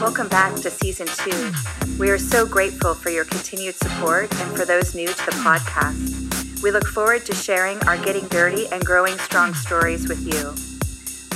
[0.00, 1.52] Welcome back to season two.
[1.98, 6.62] We are so grateful for your continued support and for those new to the podcast.
[6.62, 10.54] We look forward to sharing our getting dirty and growing strong stories with you.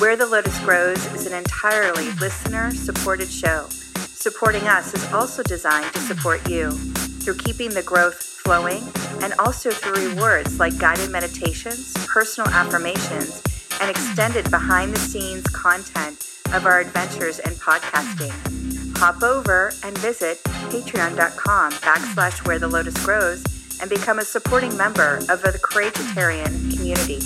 [0.00, 3.66] Where the Lotus Grows is an entirely listener supported show.
[3.68, 8.82] Supporting us is also designed to support you through keeping the growth flowing
[9.20, 13.42] and also through rewards like guided meditations, personal affirmations,
[13.82, 18.53] and extended behind the scenes content of our adventures in podcasting.
[18.96, 23.42] Hop over and visit patreon.com backslash where the lotus grows
[23.80, 27.20] and become a supporting member of the Courageitarian community.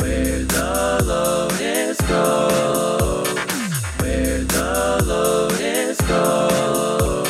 [0.00, 3.28] Where the lotus grows,
[4.00, 7.28] where the lotus grows.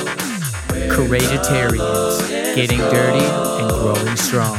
[0.94, 4.56] Courageitarians, getting dirty and growing strong.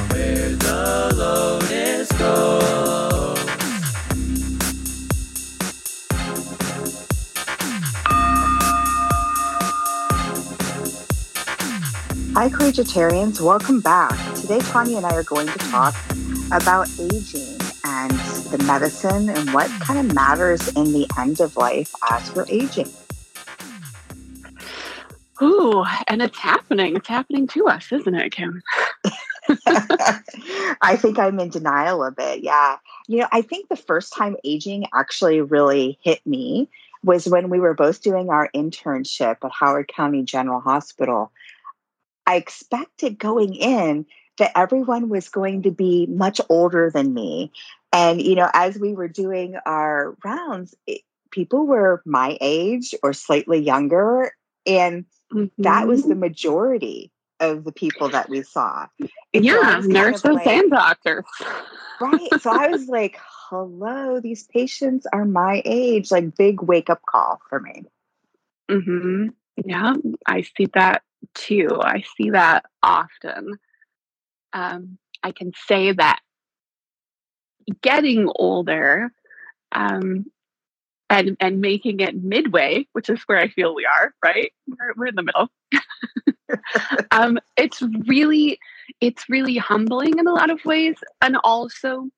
[12.40, 13.42] Hi, Courageitarians.
[13.42, 14.18] Welcome back.
[14.36, 15.94] Today, Tanya and I are going to talk
[16.54, 21.94] about aging and the medicine and what kind of matters in the end of life
[22.10, 22.88] as we're aging.
[25.42, 26.96] Ooh, and it's happening.
[26.96, 28.64] It's happening to us, isn't it, Kim?
[30.82, 32.42] I think I'm in denial of it.
[32.42, 32.78] Yeah.
[33.10, 36.70] You know, I think the first time aging actually really hit me
[37.04, 41.34] was when we were both doing our internship at Howard County General Hospital.
[42.30, 44.06] I expected going in
[44.38, 47.52] that everyone was going to be much older than me.
[47.92, 53.14] And, you know, as we were doing our rounds, it, people were my age or
[53.14, 54.32] slightly younger.
[54.68, 55.64] And mm-hmm.
[55.64, 56.20] that was the mm-hmm.
[56.20, 58.86] majority of the people that we saw.
[59.34, 61.26] And yeah, so nurses like, and doctors.
[62.00, 62.30] right.
[62.42, 63.18] So I was like,
[63.50, 67.86] hello, these patients are my age, like big wake up call for me.
[68.70, 69.30] Mm-hmm.
[69.66, 69.96] Yeah,
[70.28, 71.02] I see that
[71.34, 71.80] too.
[71.82, 73.60] I see that often.
[74.54, 76.20] Um, I can say that
[77.82, 79.12] getting older
[79.72, 80.26] um,
[81.10, 84.52] and and making it midway, which is where I feel we are, right?
[84.68, 85.50] We're, we're in the middle.
[87.12, 88.60] um, it's really
[89.02, 92.10] it's really humbling in a lot of ways, and also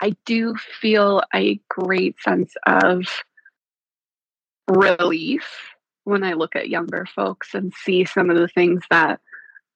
[0.00, 3.04] I do feel a great sense of
[4.68, 5.73] relief
[6.04, 9.20] when I look at younger folks and see some of the things that,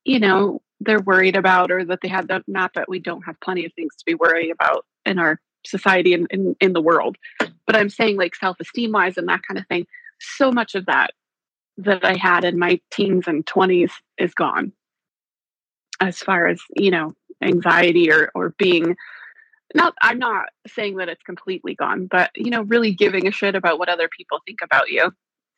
[0.04, 3.40] you know, they're worried about or that they have that, not that we don't have
[3.40, 7.16] plenty of things to be worried about in our society and in, in the world.
[7.66, 9.86] But I'm saying like self-esteem wise and that kind of thing,
[10.20, 11.10] so much of that
[11.78, 14.72] that I had in my teens and 20s is gone.
[16.00, 18.96] As far as, you know, anxiety or or being
[19.74, 23.54] not I'm not saying that it's completely gone, but you know, really giving a shit
[23.54, 25.12] about what other people think about you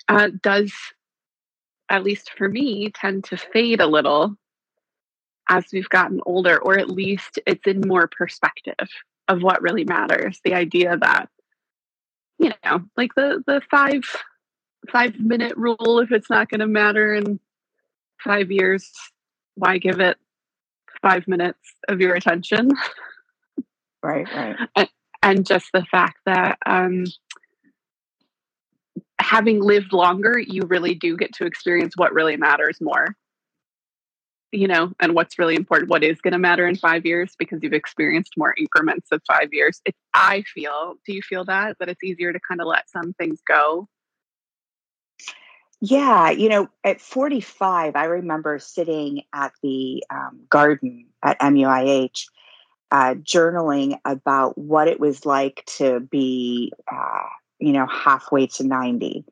[0.08, 0.72] uh, does,
[1.88, 4.36] at least for me, tend to fade a little
[5.48, 8.88] as we've gotten older, or at least it's in more perspective
[9.28, 10.40] of what really matters.
[10.44, 11.28] The idea that,
[12.38, 14.02] you know, like the the five
[14.90, 17.40] five minute rule, if it's not going to matter in
[18.22, 18.90] five years,
[19.56, 20.16] why give it
[21.02, 22.70] five minutes of your attention?
[24.02, 24.56] Right, right.
[24.76, 24.88] And,
[25.22, 27.04] and just the fact that um,
[29.30, 33.14] having lived longer, you really do get to experience what really matters more.
[34.50, 37.60] You know, and what's really important, what is going to matter in five years because
[37.62, 39.80] you've experienced more increments of five years.
[39.84, 41.76] It, I feel, do you feel that?
[41.78, 43.86] That it's easier to kind of let some things go?
[45.80, 52.24] Yeah, you know, at 45, I remember sitting at the um, garden at MUIH
[52.90, 57.28] uh, journaling about what it was like to be uh,
[57.60, 59.24] you know, halfway to 90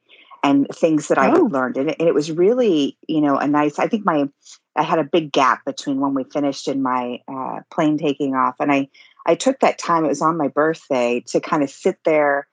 [0.42, 1.44] and things that I had oh.
[1.44, 1.76] learned.
[1.76, 4.28] And it, and it, was really, you know, a nice, I think my,
[4.76, 8.56] I had a big gap between when we finished and my uh, plane taking off.
[8.60, 8.88] And I,
[9.26, 12.46] I took that time, it was on my birthday to kind of sit there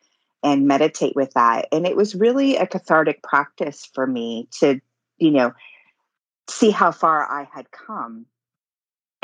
[0.44, 1.68] and meditate with that.
[1.72, 4.80] And it was really a cathartic practice for me to,
[5.18, 5.54] you know,
[6.48, 8.26] see how far I had come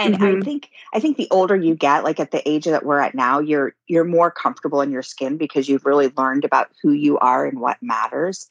[0.01, 0.41] and mm-hmm.
[0.41, 3.15] i think i think the older you get like at the age that we're at
[3.15, 7.17] now you're you're more comfortable in your skin because you've really learned about who you
[7.19, 8.49] are and what matters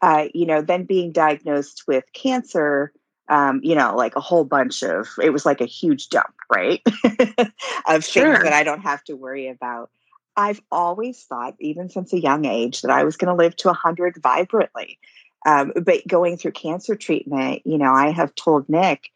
[0.00, 2.92] uh, you know then being diagnosed with cancer
[3.28, 6.82] um, you know like a whole bunch of it was like a huge dump right
[7.88, 8.34] of sure.
[8.34, 9.90] things that i don't have to worry about
[10.36, 13.68] i've always thought even since a young age that i was going to live to
[13.68, 14.98] 100 vibrantly
[15.44, 19.10] um, but going through cancer treatment you know i have told nick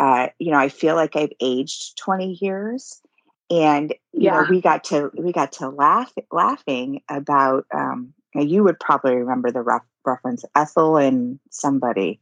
[0.00, 3.02] uh, you know, I feel like I've aged 20 years.
[3.50, 4.42] And you yeah.
[4.42, 9.50] know, we got to we got to laugh laughing about um, you would probably remember
[9.50, 12.20] the ref- reference Ethel and somebody.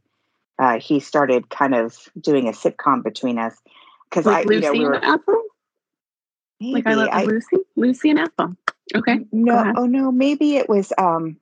[0.58, 3.54] Uh, he started kind of doing a sitcom between us
[4.10, 5.42] because Like I, you Lucy know, we were and Ethel?
[6.60, 7.56] maybe Like I love I- Lucy?
[7.76, 8.56] Lucy and Ethel.
[8.96, 9.20] Okay.
[9.30, 10.92] no, oh no, maybe it was.
[10.98, 11.36] um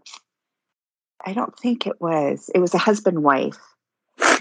[1.25, 2.51] I don't think it was.
[2.55, 3.59] It was a husband wife.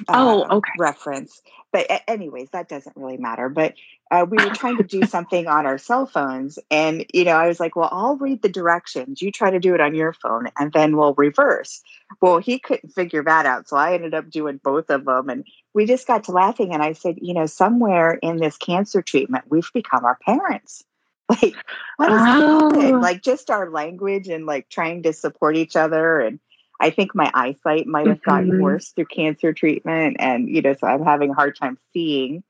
[0.08, 0.72] Oh, uh, okay.
[0.78, 1.42] Reference,
[1.72, 3.50] but a- anyways, that doesn't really matter.
[3.50, 3.74] But
[4.12, 7.48] uh, we were trying to do something on our cell phones, and you know, I
[7.48, 9.22] was like, "Well, I'll read the directions.
[9.22, 11.82] You try to do it on your phone, and then we'll reverse."
[12.22, 15.46] Well, he couldn't figure that out, so I ended up doing both of them, and
[15.74, 16.74] we just got to laughing.
[16.74, 20.84] And I said, "You know, somewhere in this cancer treatment, we've become our parents."
[21.28, 21.56] Like,
[21.98, 22.96] what is happening?
[22.96, 23.00] Oh.
[23.00, 26.40] Like, just our language and like trying to support each other and.
[26.86, 28.60] I think my eyesight might have gotten Mhm.
[28.60, 30.18] worse through cancer treatment.
[30.20, 32.44] And, you know, so I'm having a hard time seeing,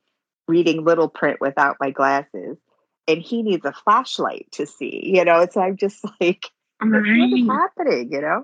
[0.46, 2.58] reading little print without my glasses.
[3.08, 5.48] And he needs a flashlight to see, you know.
[5.50, 6.52] So I'm just like,
[6.82, 8.44] what is happening, you know?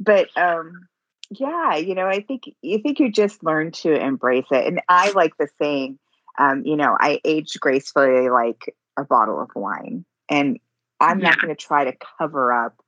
[0.00, 0.88] But um,
[1.28, 4.66] yeah, you know, I think you think you just learn to embrace it.
[4.66, 5.98] And I like the saying,
[6.38, 10.06] um, you know, I age gracefully like a bottle of wine.
[10.30, 10.58] And
[10.98, 12.80] I'm not going to try to cover up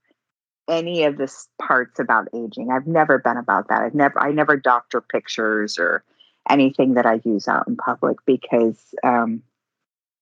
[0.68, 2.70] any of this parts about aging.
[2.70, 3.82] I've never been about that.
[3.82, 6.04] I've never I never doctor pictures or
[6.48, 9.42] anything that I use out in public because um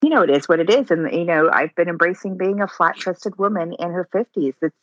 [0.02, 2.69] you know it is what it is and you know I've been embracing being a
[2.69, 4.54] flat chested woman in her 50s.
[4.62, 4.76] It's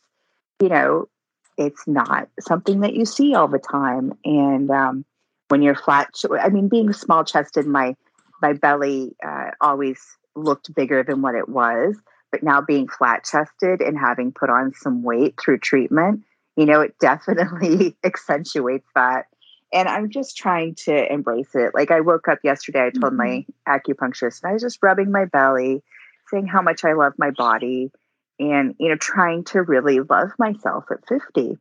[0.60, 1.08] you know
[1.56, 5.04] it's not something that you see all the time and um
[5.48, 7.96] when you're flat I mean being small chested my
[8.42, 10.00] my belly uh, always
[10.34, 11.96] looked bigger than what it was
[12.34, 16.24] but now being flat chested and having put on some weight through treatment,
[16.56, 19.26] you know, it definitely accentuates that.
[19.72, 21.74] And I'm just trying to embrace it.
[21.74, 25.26] Like I woke up yesterday, I told my acupuncturist, and I was just rubbing my
[25.26, 25.84] belly,
[26.28, 27.92] saying how much I love my body,
[28.40, 31.56] and you know, trying to really love myself at 50.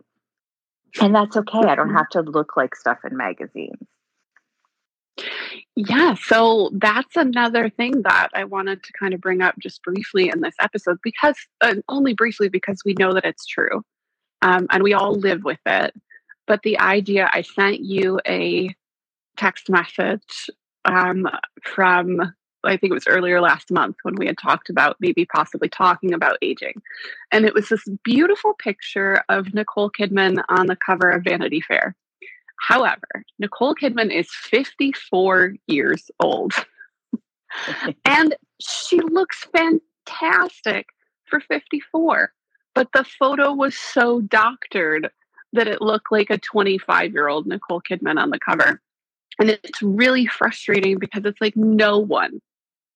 [1.01, 1.59] And that's okay.
[1.67, 1.97] I don't Mhm.
[1.97, 3.77] have to look like stuff in magazines.
[5.75, 10.29] Yeah, so that's another thing that I wanted to kind of bring up just briefly
[10.29, 13.81] in this episode because uh, only briefly because we know that it's true
[14.43, 15.95] um, and we all live with it.
[16.45, 18.75] But the idea, I sent you a
[19.35, 20.49] text message
[20.85, 21.27] um,
[21.63, 22.21] from,
[22.63, 26.13] I think it was earlier last month when we had talked about maybe possibly talking
[26.13, 26.81] about aging.
[27.31, 31.95] And it was this beautiful picture of Nicole Kidman on the cover of Vanity Fair.
[32.59, 36.53] However, Nicole Kidman is 54 years old
[38.05, 40.87] and she looks fantastic
[41.25, 42.31] for 54.
[42.75, 45.09] But the photo was so doctored
[45.53, 48.81] that it looked like a 25 year old Nicole Kidman on the cover.
[49.39, 52.39] And it's really frustrating because it's like no one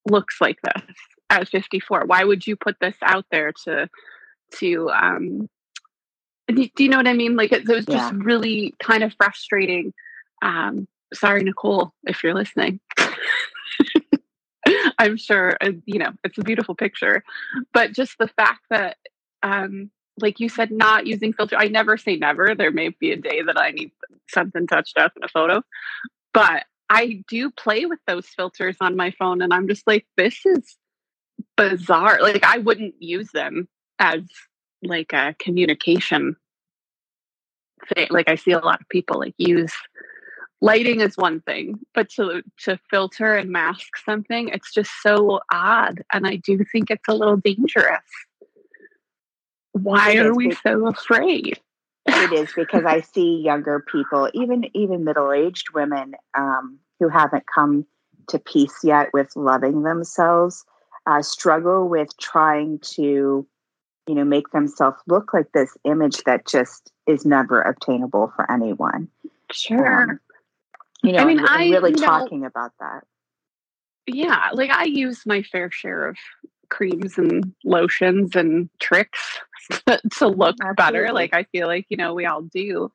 [0.10, 0.96] looks like this
[1.30, 2.06] at 54.
[2.06, 3.90] Why would you put this out there to,
[4.56, 5.50] to, um,
[6.48, 7.36] do you know what I mean?
[7.36, 8.20] Like it, it was just Yeah.
[8.24, 9.94] really kind of frustrating.
[10.42, 12.80] Um, sorry, Nicole, if you're listening.
[15.00, 17.24] I'm sure uh, you know it's a beautiful picture,
[17.74, 18.98] but just the fact that,
[19.44, 21.56] um, like you said, not using filter.
[21.58, 22.56] I never say never.
[22.56, 23.92] There may be a day that I need
[24.30, 25.62] something touched up in a photo,
[26.34, 30.46] but I do play with those filters on my phone, and I'm just like, this
[30.46, 30.76] is
[31.56, 32.20] bizarre.
[32.22, 33.68] Like I wouldn't use them
[34.00, 34.22] as
[34.84, 36.36] like a communication
[37.94, 38.08] thing.
[38.10, 39.74] Like I see a lot of people like use
[40.62, 46.04] lighting is one thing, but to to filter and mask something, it's just so odd.
[46.12, 48.02] And I do think it's a little dangerous.
[49.74, 51.60] Why are we so afraid?
[52.08, 57.46] it is because I see younger people, even even middle aged women um, who haven't
[57.54, 57.86] come
[58.30, 60.66] to peace yet with loving themselves,
[61.06, 63.48] uh, struggle with trying to,
[64.08, 69.10] you know, make themselves look like this image that just is never obtainable for anyone.
[69.52, 70.04] Sure.
[70.12, 70.20] Um,
[71.04, 73.04] you know, I mean, and, and I- really you know- talking about that.
[74.08, 76.18] yeah, like I use my fair share of
[76.70, 79.40] creams and lotions and tricks
[80.18, 81.12] to look better.
[81.14, 82.92] Like I feel like, you know, we all do.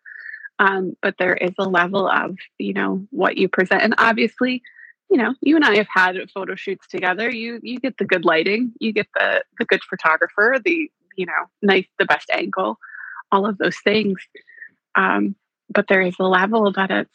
[0.59, 3.83] Um, but there is a level of, you know, what you present.
[3.83, 4.63] And obviously,
[5.11, 7.31] you know, you and I have had photo shoots together.
[7.31, 11.47] You you get the good lighting, you get the the good photographer, the, you know,
[11.63, 12.79] nice the best angle,
[13.31, 14.19] all of those things.
[14.95, 15.37] Um,
[15.71, 17.11] but there is a level that it's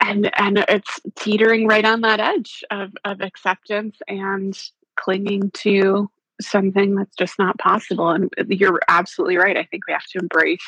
[0.00, 4.58] and and it's teetering right on that edge of of acceptance and
[4.96, 6.10] clinging to
[6.40, 8.10] something that's just not possible.
[8.10, 9.56] And you're absolutely right.
[9.56, 10.66] I think we have to embrace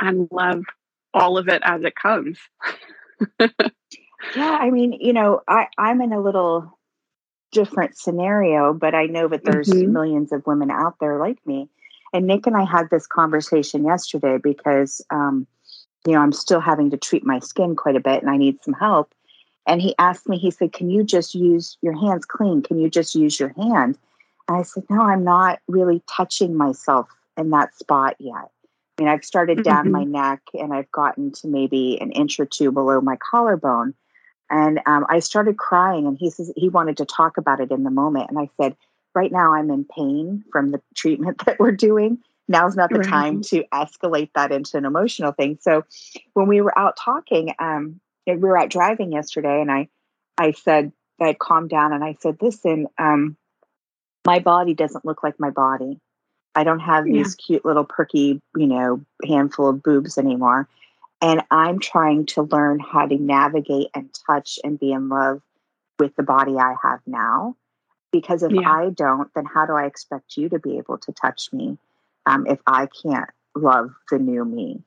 [0.00, 0.64] and love
[1.14, 2.38] all of it as it comes.
[4.36, 6.77] Yeah, I mean, you know, I, I'm in a little
[7.52, 9.92] different scenario, but I know that there's Mhm.
[9.92, 11.68] millions of women out there like me.
[12.12, 15.46] And Nick and I had this conversation yesterday because, um,
[16.06, 18.62] you know, I'm still having to treat my skin quite a bit and I need
[18.62, 19.14] some help.
[19.66, 22.62] And he asked me, he said, Can you just use your hands clean?
[22.62, 23.98] Can you just use your hand?
[24.48, 28.34] And I said, No, I'm not really touching myself in that spot yet.
[28.98, 29.92] I mean, I've started down Mhm.
[29.92, 33.94] my neck and I've gotten to maybe an inch or two below my collarbone.
[34.50, 37.84] And um, I started crying, and he says he wanted to talk about it in
[37.84, 38.30] the moment.
[38.30, 38.76] And I said,
[39.14, 42.18] Right now, I'm in pain from the treatment that we're doing.
[42.46, 43.08] Now's not the Right.
[43.08, 45.58] time to escalate that into an emotional thing.
[45.60, 45.84] So,
[46.34, 49.88] when we were out talking, um, we were out driving yesterday, and I,
[50.38, 53.36] I said, I calmed down, and I said, Listen, um,
[54.26, 56.00] my body doesn't look like my body.
[56.54, 57.22] I don't have Yeah.
[57.22, 60.68] these cute little perky, you know, handful of boobs anymore.
[61.20, 65.42] And I'm trying to learn how to navigate and touch and be in love
[65.98, 67.56] with the body I have now.
[68.12, 68.70] Because if Yeah.
[68.70, 71.76] I don't, then how do I expect you to be able to touch me
[72.24, 74.82] um, if I can't love the new me?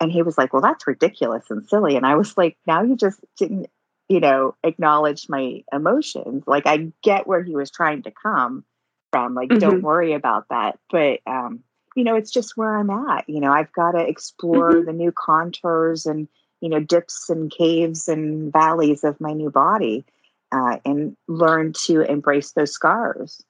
[0.00, 1.96] And he was like, Well, that's ridiculous and silly.
[1.96, 3.68] And I was like, Now you just didn't,
[4.08, 6.44] you know, acknowledge my emotions.
[6.46, 8.64] Like, I get where he was trying to come
[9.10, 9.34] from.
[9.34, 10.78] Like, don't worry about that.
[10.90, 13.28] But, um, you know, it's just where I'm at.
[13.28, 16.28] You know, I've got to explore the new contours and,
[16.60, 20.04] you know, dips and caves and valleys of my new body
[20.52, 23.42] uh, and learn to embrace those scars.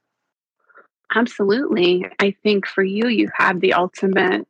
[1.14, 2.06] Absolutely.
[2.18, 4.46] I think for you, you had the ultimate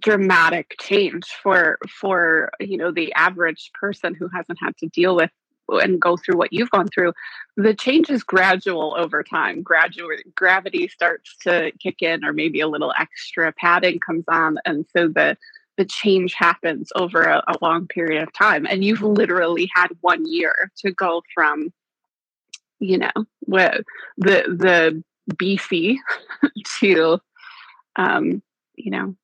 [0.00, 5.30] dramatic change for for you know the average person who hasn't had to deal with
[5.68, 7.12] and go through what you've gone through
[7.56, 9.62] the change is gradual over time.
[9.62, 14.84] Gradual gravity starts to kick in or maybe a little extra padding comes on and
[14.94, 15.36] so the
[15.78, 18.66] the change happens over a, a long period of time.
[18.66, 21.72] And you've literally had one year to go from
[22.78, 23.10] you know
[23.48, 23.82] the
[24.18, 25.96] the bc
[26.78, 27.18] to
[27.96, 28.42] um
[28.74, 29.16] you know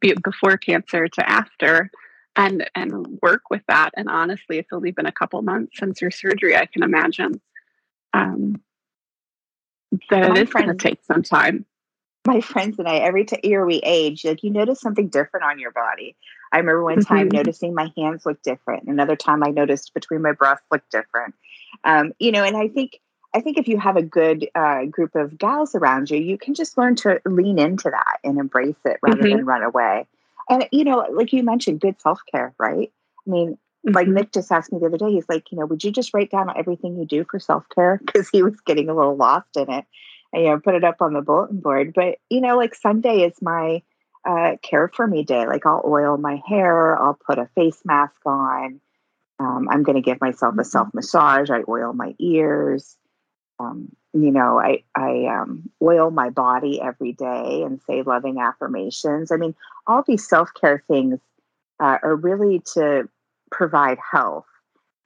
[0.00, 1.90] be, before cancer to after
[2.36, 6.10] and and work with that and honestly it's only been a couple months since your
[6.10, 7.40] surgery i can imagine
[8.12, 8.60] um
[10.08, 11.64] that it is going to take some time
[12.26, 15.58] my friends and I, every t- year we age, like you notice something different on
[15.58, 16.16] your body.
[16.52, 17.32] I remember one time Mhm.
[17.32, 18.88] noticing my hands look different.
[18.88, 21.34] Another time I noticed between my breasts look different.
[21.84, 23.00] Um, you know, and I think
[23.32, 26.54] I think if you have a good uh, group of gals around you, you can
[26.54, 29.30] just learn to lean into that and embrace it rather Mhm.
[29.30, 30.06] than run away.
[30.50, 32.92] And you know, like you mentioned, good self care, right?
[33.26, 34.14] I mean, like Mhm.
[34.14, 36.30] Nick just asked me the other day, he's like, you know, would you just write
[36.30, 38.00] down everything you do for self care?
[38.04, 39.86] Because he was getting a little lost in it.
[40.32, 41.94] And, you know, put it up on the bulletin board.
[41.94, 43.82] But, you know, like Sunday is my
[44.28, 45.46] uh, care for me day.
[45.46, 48.80] Like I'll oil my hair, I'll put a face mask on.
[49.38, 51.50] Um, I'm going to give myself a self massage.
[51.50, 52.96] I oil my ears.
[53.60, 59.30] Um, you know, I, I um, oil my body every day and say loving affirmations.
[59.30, 59.54] I mean,
[59.86, 61.20] all these self care things
[61.78, 63.08] uh, are really to
[63.50, 64.46] provide health.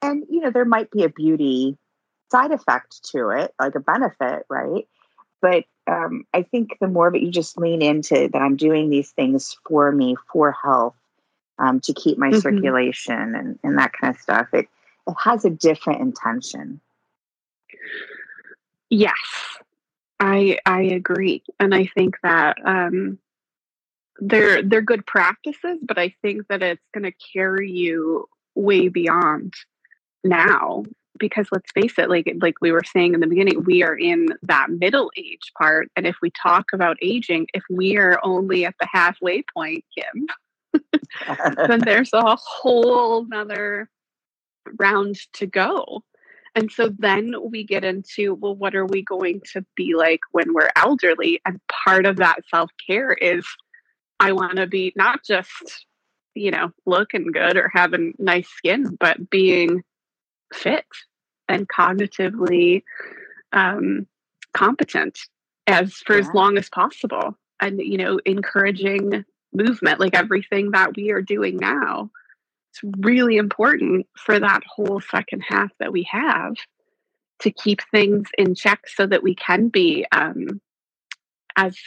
[0.01, 1.77] And, you know, there might be a beauty
[2.31, 4.87] side effect to it, like a benefit, right?
[5.41, 9.11] But um, I think the more that you just lean into that, I'm doing these
[9.11, 10.95] things for me, for health,
[11.59, 12.41] um, to keep my Mhm.
[12.41, 14.67] circulation and, and that kind of stuff, it,
[15.07, 16.81] it has a different intention.
[18.89, 19.13] Yes,
[20.19, 23.19] I I agree, and I think that um,
[24.19, 29.53] they're they're good practices, but I think that it's going to carry you way beyond
[30.23, 30.83] now
[31.17, 34.27] because let's face it, like like we were saying in the beginning, we are in
[34.43, 38.75] that middle age part, and if we talk about aging, if we are only at
[38.79, 40.27] the halfway point, Kim,
[41.67, 43.89] then there's a whole nother
[44.77, 46.03] round to go.
[46.55, 50.53] And so then we get into, well, what are we going to be like when
[50.53, 51.41] we're elderly?
[51.45, 53.45] And part of that self care is
[54.21, 55.85] I want to be not just,
[56.33, 59.83] you know, looking good or having nice skin, but being
[60.53, 60.85] fit
[61.49, 62.83] and cognitively
[63.51, 64.07] um,
[64.53, 65.19] competent
[65.67, 67.37] as for as long as possible.
[67.59, 72.11] And, you know, encouraging movement, like everything that we are doing now
[72.75, 76.55] it's really important for that whole second half that we have
[77.39, 80.61] to keep things in check so that we can be um,
[81.55, 81.77] as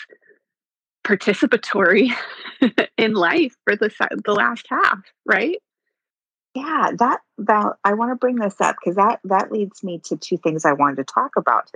[1.05, 2.11] participatory
[2.99, 3.91] in life for the
[4.25, 5.59] the last half, right?
[6.55, 10.17] Yeah, that that I want to bring this up because that that leads me to
[10.17, 11.71] two things I wanted to talk about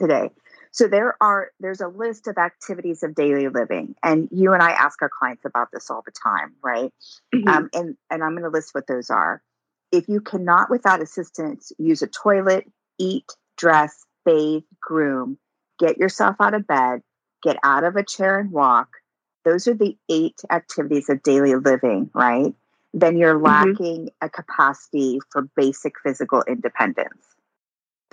[0.00, 0.30] today.
[0.74, 4.72] So there are there's a list of activities of daily living, and you and I
[4.72, 6.92] ask our clients about this all the time, right?
[7.34, 7.46] Mhm.
[7.48, 9.42] Um, and and I'm going to list what those are.
[9.92, 13.26] If you cannot, without assistance, use a toilet, eat,
[13.56, 15.38] dress, bathe, groom,
[15.78, 17.02] get yourself out of bed,
[17.42, 18.88] get out of a chair and walk.
[19.44, 22.54] Those are the eight activities of daily living, right?
[22.94, 23.74] Then you're Mm-hmm.
[23.74, 27.33] lacking a capacity for basic physical independence.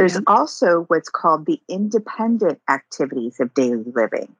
[0.01, 4.35] There's also what's called the independent activities of daily living.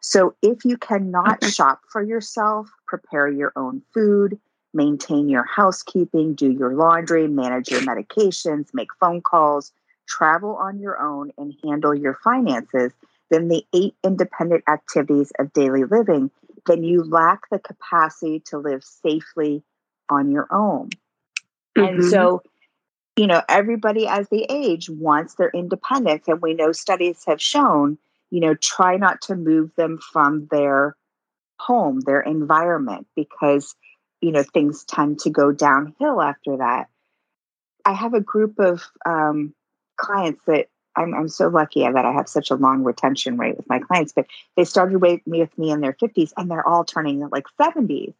[0.00, 4.38] So if you cannot shop for yourself, prepare your own food,
[4.72, 9.72] maintain your housekeeping, do your laundry, manage your medications, make phone calls,
[10.06, 12.92] travel on your own, and handle your finances,
[13.28, 16.30] then the eight independent activities of daily living,
[16.66, 19.64] then you lack the capacity to live safely
[20.08, 20.90] on your own.
[21.76, 22.10] And Mhm.
[22.10, 22.42] so,
[23.16, 26.24] you know, everybody as they age wants their independence.
[26.28, 27.98] And we know studies have shown,
[28.30, 30.96] you know, try not to move them from their
[31.58, 33.74] home, their environment, because,
[34.20, 36.88] you know, things tend to go downhill after that.
[37.84, 39.54] I have a group of um,
[39.96, 43.68] clients that I'm, I'm so lucky that I have such a long retention rate with
[43.68, 44.26] my clients, but
[44.56, 48.14] they started with me, with me in their 50s and they're all turning like 70s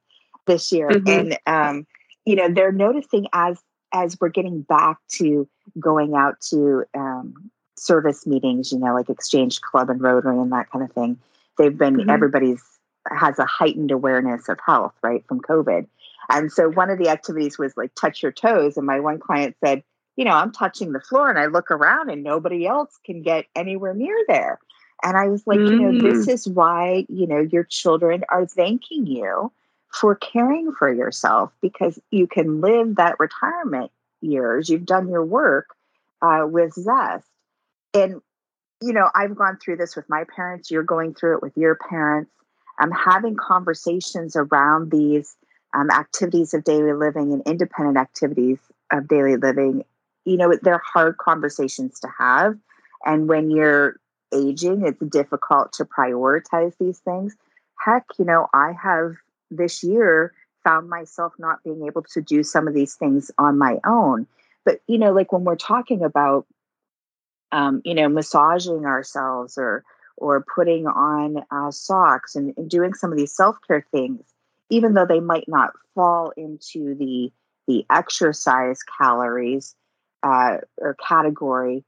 [0.46, 0.88] this year.
[0.88, 1.08] Mhm.
[1.08, 1.86] And, um,
[2.24, 8.26] you know, they're noticing as as we're getting back to going out to um, service
[8.26, 11.18] meetings, you know, like Exchange Club and Rotary and that kind of thing,
[11.58, 12.08] they've been Mhm.
[12.08, 12.62] everybody's
[13.10, 15.88] has a heightened awareness of health, right, from COVID.
[16.28, 18.76] And so one of the activities was like touch your toes.
[18.76, 19.82] And my one client said,
[20.14, 23.46] you know, I'm touching the floor and I look around and nobody else can get
[23.56, 24.60] anywhere near there.
[25.02, 29.06] And I was like, you know, this is why, you know, your children are thanking
[29.06, 29.50] you
[29.92, 34.68] for caring for yourself because you can live that retirement years.
[34.68, 35.66] You've done your work
[36.22, 37.26] uh, with zest.
[37.92, 38.20] And,
[38.80, 40.70] you know, I've gone through this with my parents.
[40.70, 42.30] You're going through it with your parents.
[42.78, 45.36] I'm having conversations around these
[45.74, 48.58] um, activities of daily living and independent activities
[48.90, 49.84] of daily living.
[50.24, 52.56] You know, they're hard conversations to have.
[53.04, 53.96] And when you're
[54.32, 57.36] aging, it's difficult to prioritize these things.
[57.84, 59.16] Heck, you know, I have
[59.56, 60.32] this year
[60.64, 64.26] found myself not being able to do some of these things on my own.
[64.64, 66.46] But, you know, like when we're talking about,
[67.50, 69.84] um, you know, massaging ourselves or,
[70.16, 74.22] or putting on uh, socks and, and doing some of these self-care things,
[74.70, 77.32] even though they might not fall into the,
[77.66, 79.74] the exercise calories
[80.22, 81.84] uh, or category,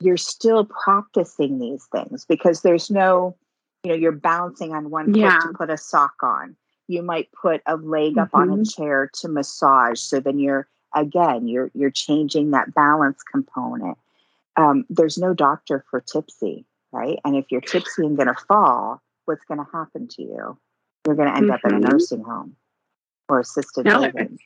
[0.00, 3.36] you're still practicing these things because there's no,
[3.84, 5.38] you know, you're bouncing on one Yeah.
[5.38, 6.56] foot to put a sock on.
[6.88, 8.74] You might put a leg up on a Mhm.
[8.74, 10.00] chair to massage.
[10.00, 13.98] So then you're again, you're you're changing that balance component.
[14.56, 17.18] Um, there's no doctor for tipsy, right?
[17.24, 20.58] And if you're tipsy and going to fall, what's going to happen to you?
[21.06, 21.90] You're going to end up in a Mhm.
[21.90, 22.56] nursing home
[23.28, 24.38] or assisted No, living.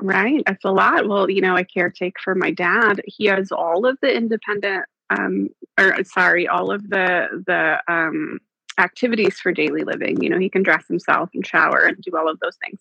[0.00, 0.42] Right.
[0.44, 1.08] That's a lot.
[1.08, 3.00] Well, you know, I caretake for my dad.
[3.06, 8.40] He has all of the independent um or sorry, all of the the um
[8.78, 10.22] activities for daily living.
[10.22, 12.80] You know, he can dress himself and shower and do all of those things.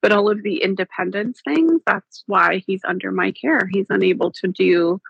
[0.00, 3.68] But all of the independence things, that's why he's under my care.
[3.70, 5.00] He's unable to do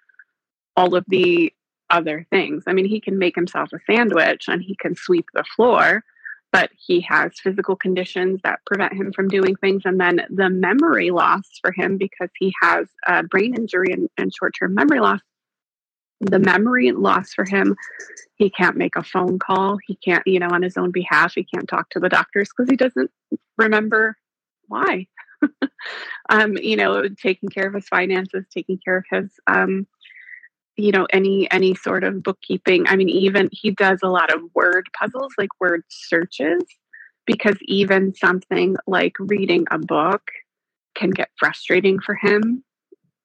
[0.77, 1.53] all of the
[1.91, 2.65] other things.
[2.67, 6.03] I mean, he can make himself a sandwich and he can sweep the floor,
[6.53, 9.83] but he has physical conditions that prevent him from doing things.
[9.85, 14.35] And then the memory loss for him because he has a brain injury and, and
[14.35, 15.21] short term memory loss.
[16.21, 17.77] The memory loss for him,
[18.37, 19.79] he can't make a phone call.
[19.87, 22.71] He can't, you know, on his own behalf, he can't talk to the doctors because
[22.71, 23.11] he doesn't
[23.59, 24.17] remember
[24.69, 25.07] why.
[26.31, 29.87] um, you know, taking care of his finances, taking care of his um,
[30.77, 34.41] you know any any sort of bookkeeping i mean even he does a lot of
[34.55, 36.63] word puzzles like word searches
[37.27, 40.23] because even something like reading a book
[40.95, 42.63] can get frustrating for him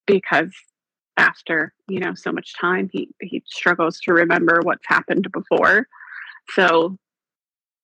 [0.06, 0.52] because
[1.20, 5.88] after you know so much time he he struggles to remember what's happened before
[6.52, 6.98] so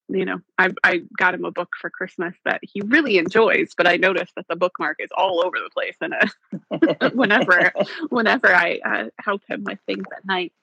[0.08, 3.88] you know I, I got him a book for christmas that he really enjoys but
[3.88, 7.74] i noticed that the bookmark is all over the place and uh, whenever
[8.10, 10.54] whenever I uh, help him with things at night.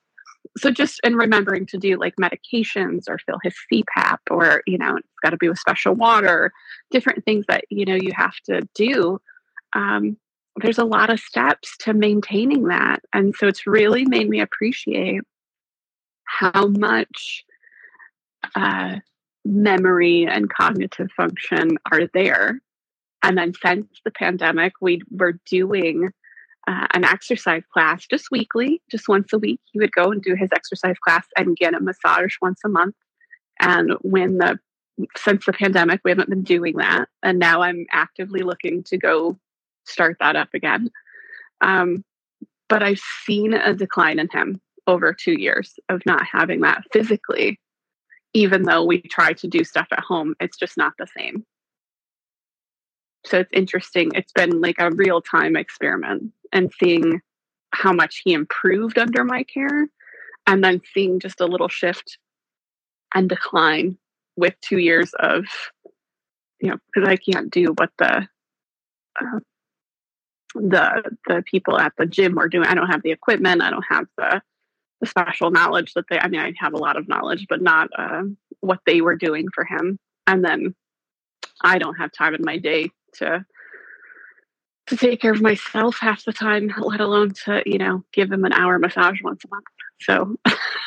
[0.57, 4.97] So just in remembering to do like medications or fill his CPAP or you know
[4.97, 6.51] it's got to be with special water,
[6.91, 9.19] different things that you know you have to do.
[9.73, 10.17] Um,
[10.57, 15.21] there's a lot of steps to maintaining that, and so it's really made me appreciate
[16.25, 17.43] how much
[18.55, 18.97] uh,
[19.45, 22.59] memory and cognitive function are there.
[23.23, 26.09] And then since the pandemic, we were doing
[26.67, 29.59] uh, an exercise class just weekly, just once a week.
[29.71, 32.95] He would go and do his exercise class and get a massage once a month.
[33.59, 34.59] And when the
[35.17, 39.39] since the pandemic, we haven't been doing that, and now I'm actively looking to go
[39.85, 40.89] start that up again.
[41.61, 42.03] Um,
[42.69, 47.59] but I've seen a decline in him over two years of not having that physically.
[48.35, 51.45] even though we try to do stuff at home, it's just not the same.
[53.27, 54.09] So it's interesting.
[54.15, 57.21] It's been like a real time experiment and seeing
[57.73, 59.87] how much he improved under my care
[60.47, 62.17] and then seeing just a little shift
[63.13, 63.97] and decline
[64.35, 65.45] with two years of
[66.59, 68.27] you know because i can't do what the
[69.21, 69.39] uh,
[70.55, 73.85] the the people at the gym are doing i don't have the equipment i don't
[73.87, 74.41] have the
[75.01, 77.89] the special knowledge that they i mean i have a lot of knowledge but not
[77.97, 78.23] uh,
[78.61, 80.73] what they were doing for him and then
[81.61, 83.45] i don't have time in my day to
[84.85, 88.45] to take care of myself half the time let alone to you know give him
[88.45, 89.65] an hour massage once a month
[90.01, 90.35] so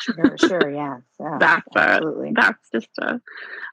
[0.01, 0.97] sure, sure, yeah.
[1.19, 2.29] yeah that's absolutely.
[2.29, 3.19] A, that's just a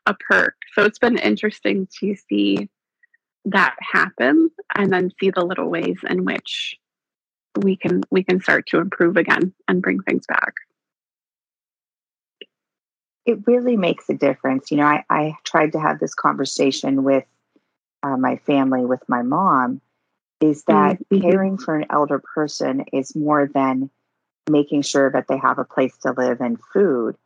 [0.06, 0.54] a perk.
[0.74, 2.68] So it's been interesting to see
[3.46, 6.78] that happen and then see the little ways in which
[7.56, 10.54] we can we can start to improve again and bring things back.
[13.26, 14.70] It really makes a difference.
[14.70, 17.24] You know, I, I tried to have this conversation with
[18.02, 19.80] uh, my family, with my mom,
[20.40, 21.22] is that mm-hmm.
[21.22, 23.88] caring for an elder person is more than
[24.50, 27.16] making sure that they have a place to live and food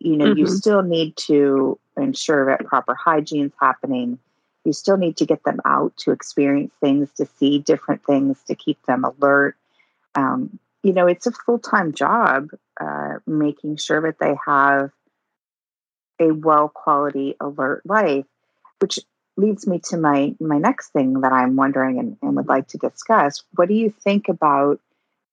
[0.00, 0.38] you know mm-hmm.
[0.38, 4.18] you still need to ensure that proper hygiene's happening
[4.64, 8.54] you still need to get them out to experience things to see different things to
[8.54, 9.56] keep them alert
[10.14, 12.50] um, you know it's a full-time job
[12.80, 14.90] uh, making sure that they have
[16.20, 18.26] a well quality alert life
[18.80, 18.98] which
[19.36, 22.78] leads me to my my next thing that i'm wondering and, and would like to
[22.78, 24.80] discuss what do you think about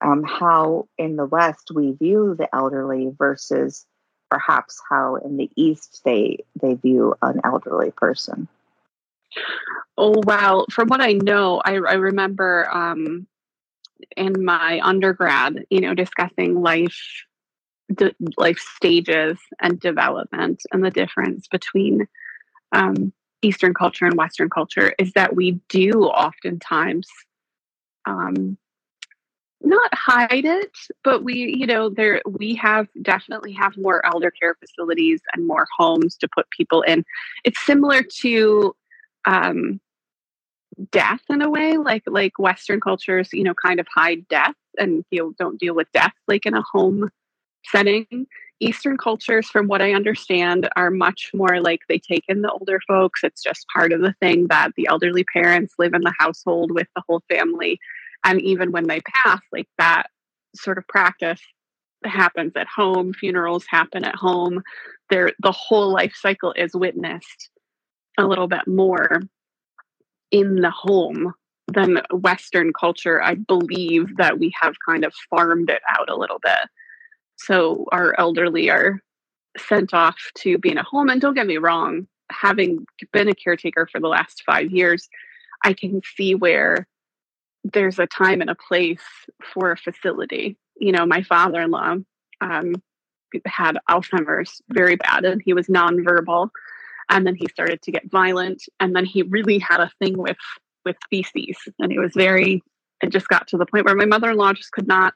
[0.02, 3.86] um, how in the West we view the elderly versus
[4.30, 8.48] perhaps how in the East they they view an elderly person.
[9.96, 10.66] Oh wow!
[10.70, 13.26] From what I know, I, I remember um,
[14.16, 16.98] in my undergrad, you know, discussing life
[17.94, 22.06] de- life stages and development and the difference between
[22.72, 27.08] um, Eastern culture and Western culture is that we do oftentimes
[28.06, 28.56] um,
[29.60, 34.56] not hide it, but we, you know, there we have definitely have more elder care
[34.56, 37.04] facilities and more homes to put people in.
[37.44, 38.74] It's similar to
[39.24, 39.80] um,
[40.90, 45.04] death in a way, like like Western cultures, you know, kind of hide death and
[45.12, 47.10] know, don't deal with death like in a home
[47.66, 48.26] setting.
[48.60, 52.80] Eastern cultures, from what I understand, are much more like they take in the older
[52.86, 53.24] folks.
[53.24, 56.86] It's just part of the thing that the elderly parents live in the household with
[56.94, 57.80] the whole family
[58.24, 60.06] and even when they pass like that
[60.54, 61.40] sort of practice
[62.04, 64.60] happens at home funerals happen at home
[65.08, 67.50] there the whole life cycle is witnessed
[68.18, 69.20] a little bit more
[70.30, 71.32] in the home
[71.68, 76.38] than western culture i believe that we have kind of farmed it out a little
[76.42, 76.68] bit
[77.36, 79.00] so our elderly are
[79.58, 83.34] sent off to be in a home and don't get me wrong having been a
[83.34, 85.08] caretaker for the last 5 years
[85.64, 86.86] i can see where
[87.64, 89.02] there's a time and a place
[89.42, 90.56] for a facility.
[90.76, 91.96] You know, my father in law
[92.40, 92.74] um,
[93.46, 96.50] had Alzheimer's very bad and he was nonverbal.
[97.08, 98.62] And then he started to get violent.
[98.80, 100.36] And then he really had a thing with
[100.84, 101.56] with feces.
[101.78, 102.60] And it was very,
[103.02, 105.14] it just got to the point where my mother in law just could not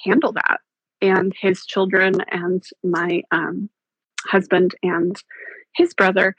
[0.00, 0.58] handle that.
[1.00, 3.70] And his children and my um,
[4.26, 5.16] husband and
[5.76, 6.34] his brother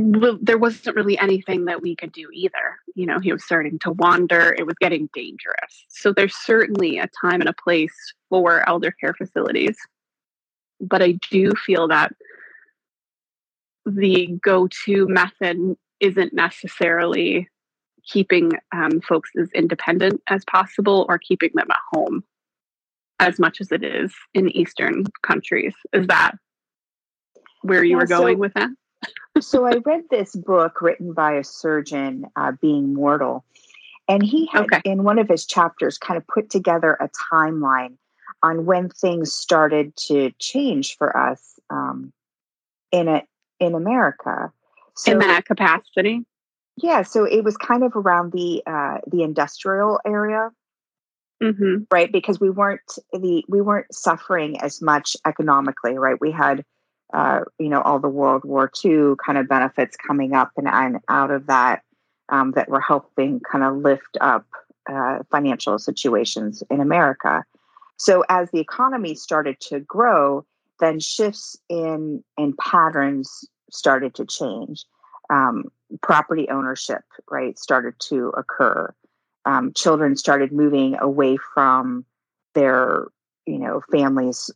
[0.00, 2.78] well, there wasn't really anything that we could do either.
[2.94, 5.86] You know, he was starting to wander, it was getting dangerous.
[5.88, 9.76] So there's certainly a time and a place for elder care facilities.
[10.80, 12.12] But I do feel that
[13.94, 17.48] the go to method isn't necessarily
[18.04, 22.24] keeping um, folks as independent as possible or keeping them at home
[23.20, 25.74] as much as it is in Eastern countries.
[25.92, 26.32] Is that
[27.62, 28.70] where you yeah, were going so- with that?
[29.40, 33.44] so I read this book written by a surgeon, uh, Being Mortal,
[34.08, 34.80] and he had okay.
[34.84, 37.96] in one of his chapters kind of put together a timeline
[38.42, 42.12] on when things started to change for us um,
[42.90, 43.24] in it
[43.60, 44.52] in America.
[44.96, 46.24] So, in that capacity.
[46.76, 50.50] Yeah, so it was kind of around the uh, the industrial area,
[51.42, 51.84] mm-hmm.
[51.90, 52.10] right?
[52.10, 52.80] Because we weren't
[53.12, 56.20] the we weren't suffering as much economically, right?
[56.20, 56.64] We had
[57.12, 60.98] uh, you know, all the World War II kind of benefits coming up and, and
[61.08, 61.82] out of that
[62.28, 64.46] um, that were helping kind of lift up
[64.90, 67.44] uh, financial situations in America.
[67.96, 70.44] So as the economy started to grow,
[70.80, 74.84] then shifts in in patterns started to change.
[75.30, 75.64] Um,
[76.02, 78.94] property ownership, right, started to occur.
[79.44, 82.04] Um, children started moving away from
[82.54, 83.06] their,
[83.46, 84.50] you know, families'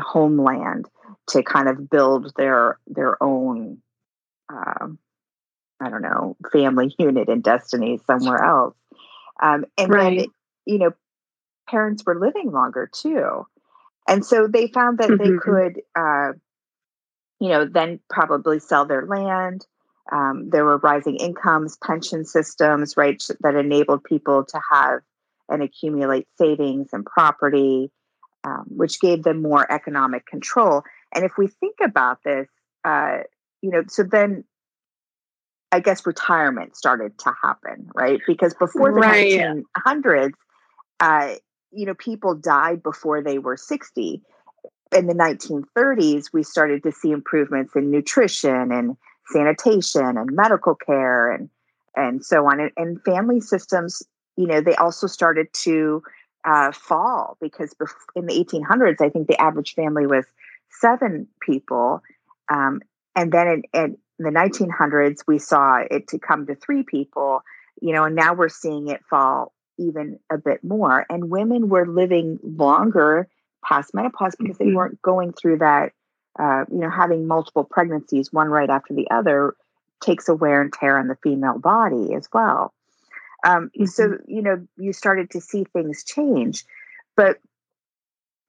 [0.00, 0.88] homeland
[1.28, 3.78] to kind of build their their own
[4.50, 4.98] um,
[5.80, 8.74] I don't know family unit and destiny somewhere else.
[9.42, 10.18] Um, and Right.
[10.18, 10.26] then
[10.66, 10.92] you know
[11.68, 13.46] parents were living longer too,
[14.08, 15.40] and so they found that they Mhm.
[15.42, 16.32] could uh,
[17.40, 19.66] you know then probably sell their land.
[20.12, 25.00] Um, there were rising incomes, pension systems, right, that enabled people to have
[25.48, 27.90] and accumulate savings and property,
[28.44, 30.82] um, which gave them more economic control.
[31.14, 32.48] And if we think about this,
[32.84, 33.18] uh,
[33.62, 34.44] you know, so then
[35.72, 38.20] I guess retirement started to happen, right?
[38.26, 39.32] Because before the Right.
[39.32, 40.34] 1900s,
[41.00, 41.34] uh,
[41.74, 44.22] you know, people died before they were 60.
[44.92, 48.96] In the 1930s, we started to see improvements in nutrition and
[49.32, 51.48] sanitation and medical care and
[51.96, 52.60] and so on.
[52.60, 54.02] And, and family systems,
[54.36, 56.02] you know, they also started to
[56.44, 60.24] uh, fall because bef- in the 1800s, I think the average family was
[60.70, 62.02] seven people.
[62.52, 62.82] Um,
[63.14, 67.42] and then in, in the 1900s, we saw it to come to three people,
[67.80, 71.06] you know, and now we're seeing it fall even a bit more.
[71.08, 73.28] And women were living longer
[73.64, 74.74] past menopause because they Mhm.
[74.74, 75.92] weren't going through that,
[76.38, 79.54] uh, you know, having multiple pregnancies, one right after the other,
[80.00, 82.74] takes a wear and tear on the female body as well.
[83.46, 86.64] Um, So, you know, you started to see things change.
[87.16, 87.38] But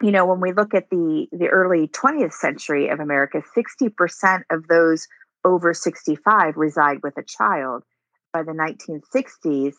[0.02, 4.68] you know when we look at the the early 20th century of america 60% of
[4.68, 5.08] those
[5.44, 7.84] over 65 reside with a child
[8.34, 9.74] by the 1960s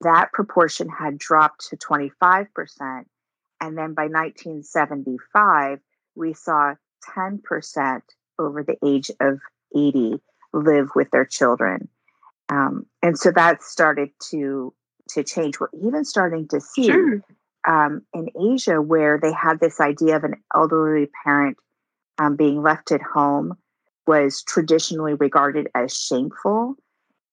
[0.00, 2.46] that proportion had dropped to 25%
[3.60, 5.78] and then by 1975
[6.14, 6.74] we saw
[7.16, 8.00] 10%
[8.38, 9.38] over the age of
[9.76, 10.20] 80
[10.52, 11.88] live with their children
[12.48, 14.72] um, and so that started to
[15.10, 17.20] to change we're even starting to see Sure.
[17.66, 21.56] um, in Asia where they had this idea of an elderly parent
[22.18, 23.54] um, being left at home
[24.06, 26.76] was traditionally regarded as shameful.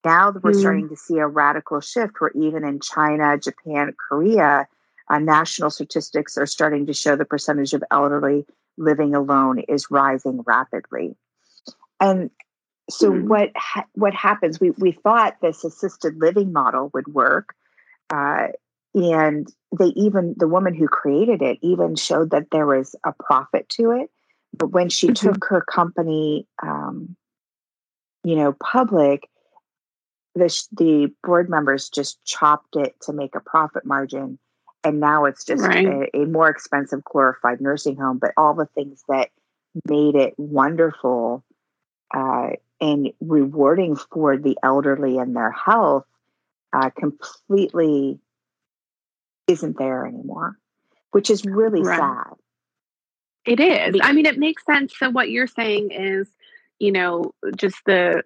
[0.04, 0.60] Now that we're Mm.
[0.62, 4.68] starting to see a radical shift where even in China, Japan, Korea,
[5.10, 8.46] uh, national statistics are starting to show the percentage of elderly
[8.78, 11.16] living alone is rising rapidly.
[12.00, 12.32] And
[12.90, 13.28] so Hmm.
[13.28, 14.60] what ha- what happens?
[14.60, 17.56] We we thought this assisted living model would work,
[18.10, 18.48] uh,
[18.96, 23.70] and they even the woman who created it even showed that there was a profit
[23.70, 24.10] to it.
[24.58, 25.16] But when she Mhm.
[25.16, 27.16] took her company, um,
[28.24, 29.30] you know, public,
[30.36, 34.40] the the board members just chopped it to make a profit margin,
[34.84, 35.86] and now it's just Right.
[35.86, 38.18] a, a more expensive glorified nursing home.
[38.18, 39.30] But all the things that
[39.88, 41.44] made it wonderful
[42.14, 46.06] uh, and rewarding for the elderly and their health
[46.74, 48.20] uh, completely
[49.48, 50.58] isn't there anymore,
[51.12, 51.98] which is really Right.
[51.98, 52.34] sad.
[53.46, 54.00] It is.
[54.04, 54.98] I mean, it makes sense.
[54.98, 56.28] So what you're saying is,
[56.82, 58.24] you know, just the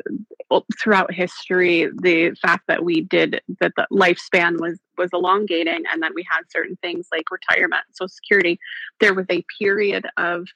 [0.81, 6.13] throughout history, the fact that we did that the lifespan was was elongating, and that
[6.15, 8.57] we had certain things like retirement, Social Security.
[9.01, 10.47] There was a period of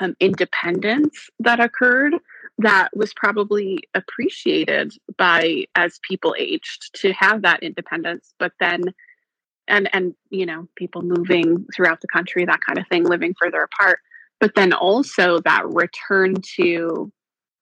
[0.00, 2.14] um, independence that occurred
[2.58, 8.82] that was probably appreciated by as people aged to have that independence, but then
[9.66, 13.62] and and you know people moving throughout the country that kind of thing living further
[13.62, 14.00] apart
[14.42, 17.12] but then also that return to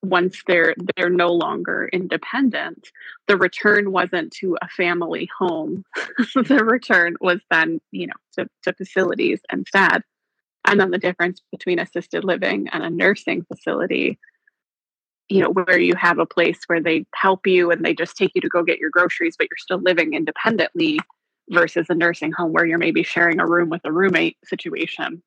[0.03, 2.89] once they're they're no longer independent
[3.29, 5.85] the return wasn't to a family home
[6.35, 10.03] the return was then you know to, to facilities instead
[10.67, 14.19] and then the difference between assisted living and a nursing facility
[15.29, 18.33] you know where you have a place where they help you and they just take
[18.35, 20.99] you to go get your groceries but you're still living independently
[21.51, 25.23] versus a nursing home where you're maybe sharing a room with a roommate situation.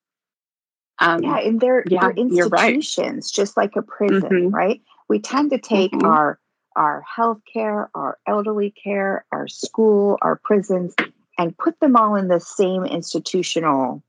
[1.04, 2.76] Um, Yeah, and they're, yeah, they're you're right.
[2.76, 4.54] institutions, just like a prison, Mhm.
[4.54, 4.82] right?
[5.10, 6.06] We tend to take Mhm.
[6.06, 6.40] our
[6.76, 10.96] our health care, our elderly care, our school, our prisons,
[11.38, 14.02] and put them all in the same institutional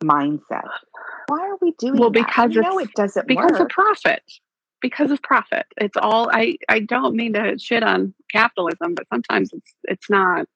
[0.00, 0.68] mindset.
[1.26, 2.26] Why are we doing Well, that?
[2.26, 4.22] because we know it doesn't because of profit.
[4.80, 5.66] Because of profit.
[5.76, 10.46] It's all I, I don't mean to shit on capitalism, but sometimes it's it's not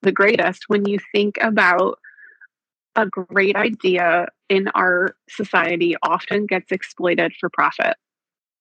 [0.00, 2.00] the greatest when you think about
[2.96, 7.96] a great idea in our society often gets exploited for profit.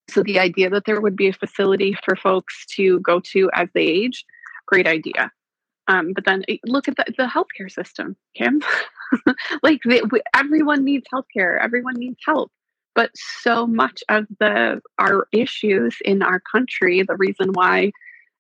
[0.10, 3.68] So the idea that there would be a facility for folks to go to as
[3.74, 4.24] they age,
[4.66, 5.30] great idea.
[5.90, 8.62] Um, but then eh, look at the, the healthcare system, Kim.
[9.64, 12.50] like the, we, everyone needs healthcare, everyone needs help.
[12.96, 17.92] But so much of the our issues in our country, the reason why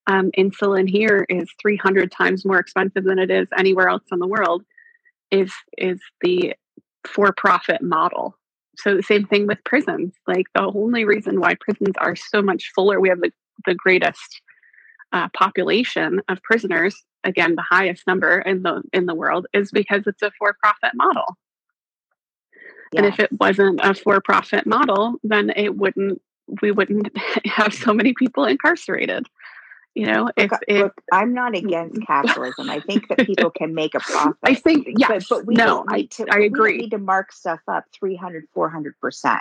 [0.07, 4.27] um, insulin here is 300 times more expensive than it is anywhere else in the
[4.27, 4.63] world,
[5.31, 6.53] is is the
[7.07, 8.37] for-profit model.
[8.77, 10.13] so the same thing with prisons.
[10.27, 13.31] Like the only reason why prisons are so much fuller, we have the,
[13.65, 14.41] the greatest
[15.13, 20.03] uh, population of prisoners, again, the highest number in the in the world, is because
[20.07, 21.37] it's a for-profit model.
[22.95, 26.21] And if it wasn't a for-profit model, then it wouldn't
[26.61, 27.09] we wouldn't
[27.45, 29.27] have so many people incarcerated.
[29.93, 32.69] You know, look, if, if look, I'm not against capitalism.
[32.69, 34.37] I think that people can make a profit.
[34.43, 36.77] I think yes, but, but we no, I, need to, I we agree.
[36.77, 39.39] need to mark stuff up 300, 400%,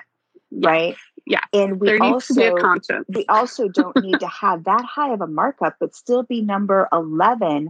[0.50, 0.96] right?
[1.24, 1.40] Yeah.
[1.52, 3.06] And we there also to be a conscience.
[3.14, 6.88] we also don't need to have that high of a markup, but still be number
[6.92, 7.68] 11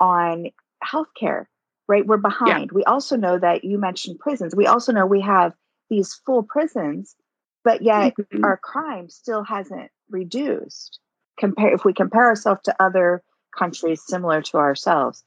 [0.00, 0.46] on
[0.84, 1.46] healthcare,
[1.86, 2.04] right?
[2.04, 2.72] We're behind.
[2.72, 4.54] We also know that you mentioned prisons.
[4.56, 5.52] We also know we have
[5.90, 7.14] these full prisons,
[7.62, 8.42] but yet Mhm.
[8.44, 10.98] our crime still hasn't reduced.
[11.38, 13.22] Compare if we compare ourselves to other
[13.56, 15.24] countries similar to ourselves,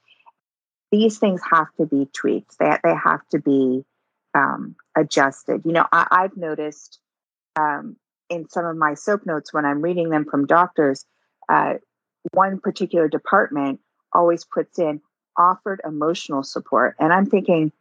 [0.91, 2.57] these things have to be tweaked.
[2.59, 3.85] They they have to be
[4.33, 5.61] um, adjusted.
[5.65, 6.99] You know, I, I've noticed
[7.55, 7.95] um,
[8.29, 11.05] in some of my soap notes when I'm reading them from doctors,
[11.47, 11.75] uh,
[12.33, 13.79] one particular department
[14.13, 15.01] always puts in
[15.37, 17.71] offered emotional support, and I'm thinking,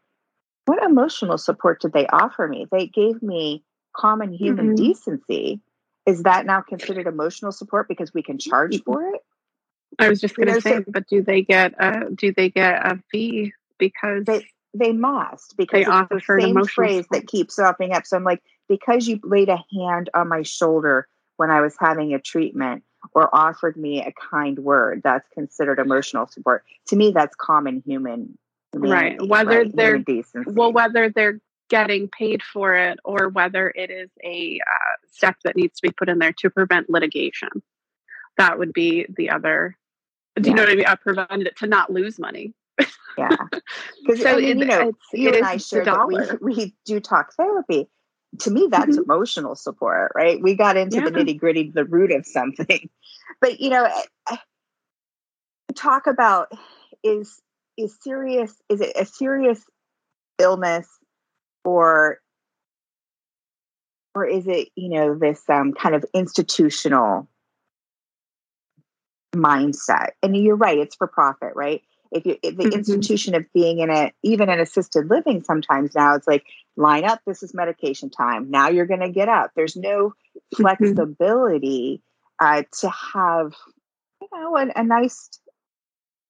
[0.66, 2.66] what emotional support did they offer me?
[2.70, 3.64] They gave me
[3.96, 4.76] common human Mhm.
[4.76, 5.60] decency.
[6.08, 9.20] Is that now considered emotional support because we can charge for it?
[9.98, 12.74] I was just going to say, so- but do they get a do they get
[12.86, 17.22] a fee because They they must because it's offer the same phrase support.
[17.22, 18.06] that keeps popping up.
[18.06, 22.14] So I'm like, because you laid a hand on my shoulder when I was having
[22.14, 26.64] a treatment or offered me a kind word, that's considered emotional support.
[26.88, 28.38] To me, that's common human
[28.74, 29.20] Right.
[29.20, 29.76] Whether right?
[29.76, 30.04] they're-
[30.46, 35.56] well whether they're getting paid for it or whether it is a uh, step that
[35.56, 37.48] needs to be put in there to prevent litigation.
[38.36, 39.76] That would be the other.
[40.36, 40.86] Do you know what I mean?
[40.86, 42.54] Uh, prevent it to not lose money.
[43.18, 43.36] yeah,
[44.06, 46.18] because So I mean, it- you know, you it and I the shared that we
[46.40, 47.88] we do talk therapy.
[48.40, 49.04] To me, that's Mhm.
[49.04, 50.40] emotional support, right?
[50.40, 52.88] We got into the nitty gritty, the root of something.
[53.40, 54.38] But you know, I- I-
[55.74, 56.52] talk about
[57.02, 57.40] is
[57.76, 59.64] is serious is it a serious
[60.38, 60.88] illness
[61.68, 62.20] or
[64.14, 67.28] or is it you know this um, kind of institutional
[69.34, 70.10] mindset?
[70.22, 71.82] And you're right it's for profit right?
[72.10, 72.72] If you if the Mhm.
[72.72, 76.44] institution of being in a even an assisted living sometimes now it's like
[76.76, 79.50] line up this is medication time now you're going to get up.
[79.54, 80.14] There's no
[80.54, 82.02] flexibility
[82.40, 83.52] uh, to have
[84.22, 85.28] you know a, a nice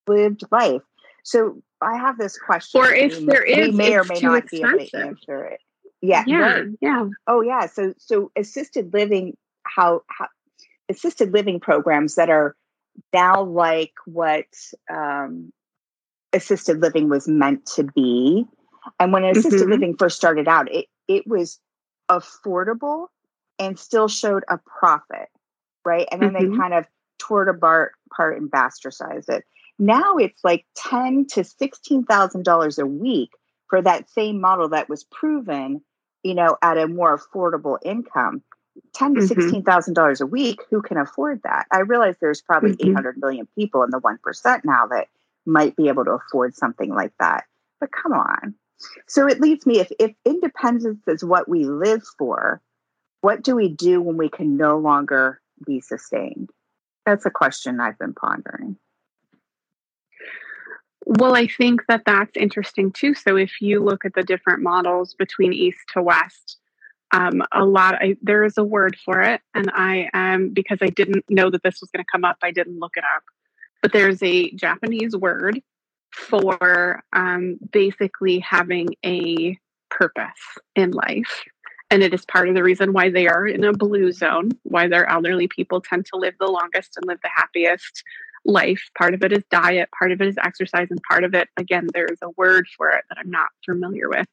[0.09, 0.83] lived life.
[1.23, 4.63] So i have this question Or if there we is, may or may not be
[4.63, 5.61] able to answer it
[6.01, 6.67] yeah yeah, right.
[6.81, 7.07] yeah.
[7.27, 10.29] Oh yeah, so so assisted living how how
[10.89, 12.57] assisted living programs that are
[13.13, 14.47] now like what
[14.91, 15.53] um,
[16.33, 18.47] assisted living was meant to be.
[19.01, 19.71] And when assisted Mhm.
[19.71, 21.61] living first started out, it it was
[22.11, 23.09] affordable
[23.59, 25.29] and still showed a profit,
[25.85, 26.09] right?
[26.13, 26.53] And then Mhm.
[26.53, 26.87] they kind of
[27.19, 29.45] tore it apart, apart and bastardized it.
[29.79, 33.31] Now it's like ten to sixteen thousand dollars a week
[33.69, 35.83] for that same model that was proven,
[36.23, 38.43] you know, at a more affordable income.
[38.95, 39.27] Ten to Mhm.
[39.29, 40.65] sixteen thousand dollars a week.
[40.71, 41.67] Who can afford that?
[41.71, 42.87] I realize there's probably Mhm.
[42.89, 45.09] eight hundred million people in the one percent now that
[45.47, 47.45] might be able to afford something like that.
[47.81, 48.55] But come on.
[49.07, 52.61] So it leads me if if independence is what we live for,
[53.21, 56.51] what do we do when we can no longer be sustained?
[57.07, 58.77] That's a question I've been pondering.
[61.11, 63.15] Well, I think that that's interesting too.
[63.15, 66.59] So if you look at the different models between east to west,
[67.13, 70.89] um, a lot I, there is a word for it, and I am because I
[70.89, 72.37] didn't know that this was going to come up.
[72.43, 73.23] I didn't look it up,
[73.81, 75.63] but there's a Japanese word
[76.13, 79.57] for um, basically having a
[79.91, 81.43] purpose in life.
[81.91, 84.89] And it is part of the reason why they are in a blue zone, why
[84.89, 88.05] their elderly people tend to live the longest and live the happiest
[88.49, 88.83] life.
[88.97, 91.87] Part of it is diet, part of it is exercise, and part of it, again,
[91.93, 94.27] there's a word for it that I'm not familiar with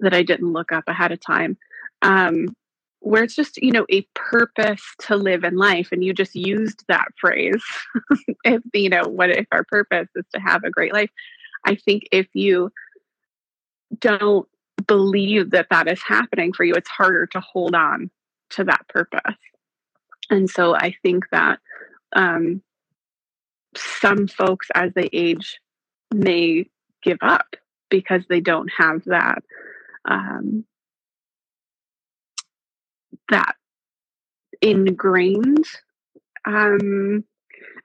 [0.00, 1.56] that I didn't look up ahead of time.
[2.02, 2.54] Um,
[3.00, 5.90] where it's just, you know, a purpose to live in life.
[5.92, 7.62] And you just used that phrase.
[8.44, 11.10] if, you know, what if our purpose is to have a great life?
[11.64, 12.72] I think if you
[14.00, 14.48] don't
[14.86, 18.10] believe that that is happening for you, it's harder to hold on
[18.50, 19.36] to that purpose.
[20.28, 21.60] And so I think that
[22.14, 22.62] um,
[23.76, 25.60] some folks, as they age,
[26.14, 26.68] may
[27.02, 27.56] give up
[27.90, 29.42] because they don't have that
[30.04, 30.64] um,
[33.28, 33.56] that
[34.62, 35.66] ingrained
[36.46, 37.24] um,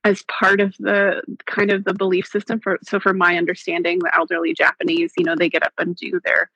[0.04, 4.16] as part of the kind of the belief system for so for my understanding the
[4.16, 6.50] elderly japanese you know they get up and do their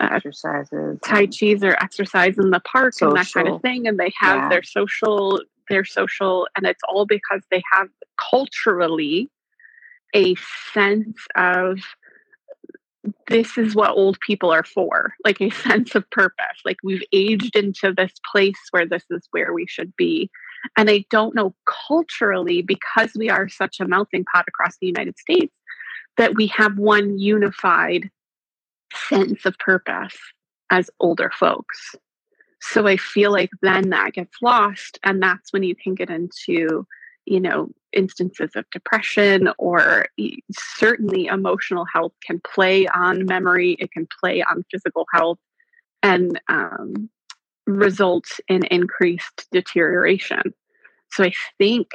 [0.00, 3.86] uh, exercises, Tai Chi's or exercise in the park and that kind of thing.
[3.86, 4.48] And they have Yeah.
[4.48, 5.40] their social,
[5.70, 7.88] their social, and it's all because they have
[8.30, 9.30] culturally
[10.14, 10.34] a
[10.74, 11.78] sense of
[13.28, 16.60] this is what old people are for, like a sense of purpose.
[16.64, 20.30] Like we've aged into this place where this is where we should be.
[20.76, 21.54] And I don't know
[21.88, 25.54] culturally, because we are such a melting pot across the United States,
[26.18, 28.10] that we have one unified
[29.08, 30.16] sense of purpose
[30.70, 31.94] as older folks.
[32.60, 34.98] So I feel like then that gets lost.
[35.02, 36.86] And that's when you can get into,
[37.24, 40.06] you know, instances of depression or
[40.52, 45.38] certainly emotional health can play on memory, it can play on physical health
[46.02, 47.10] and um,
[47.66, 50.54] result in increased deterioration.
[51.10, 51.88] So I think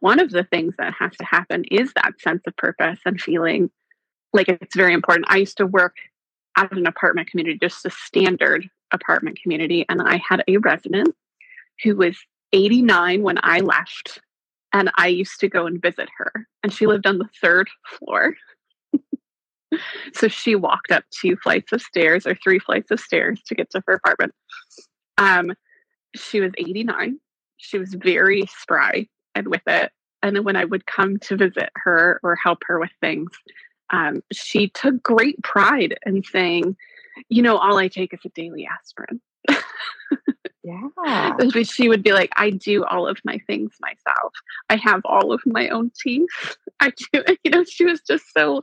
[0.00, 3.70] one of the things that has to happen is that sense of purpose and feeling
[4.32, 5.26] like it's very important.
[5.28, 5.96] I used to work
[6.56, 11.14] at an apartment community, just a standard apartment community, and I had a resident
[11.82, 12.16] who was
[12.52, 14.20] 89 when I left,
[14.72, 18.34] and I used to go and visit her, and she lived on the third floor.
[20.14, 23.70] so she walked up two flights of stairs or three flights of stairs to get
[23.70, 24.34] to her apartment.
[25.18, 25.52] Um,
[26.14, 27.18] she was 89.
[27.56, 29.92] She was very spry and with it.
[30.22, 33.30] And then when I would come to visit her or help her with things,
[33.90, 36.76] um, she took great pride in saying,
[37.28, 39.20] you know, all I take is a daily aspirin.
[40.64, 44.32] yeah, she would be like, I do all of my things myself.
[44.70, 46.28] I have all of my own teeth.
[46.80, 48.60] I do, you know, she was just so,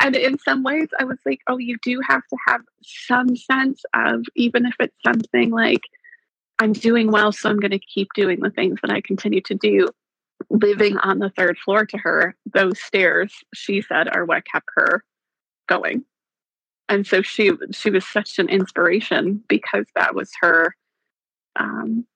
[0.00, 3.82] and in some ways, I was like, oh, you do have to have some sense
[3.94, 5.82] of, even if it's something like,
[6.58, 9.54] I'm doing well, so I'm going to keep doing the things that I continue to
[9.54, 9.88] do.
[10.50, 15.04] Living on the third floor to her, those stairs, she said, are what kept her
[15.68, 16.04] going.
[16.92, 20.76] And so she she was such an inspiration because that was her
[21.56, 22.06] um,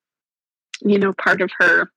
[0.81, 1.89] you know, part of her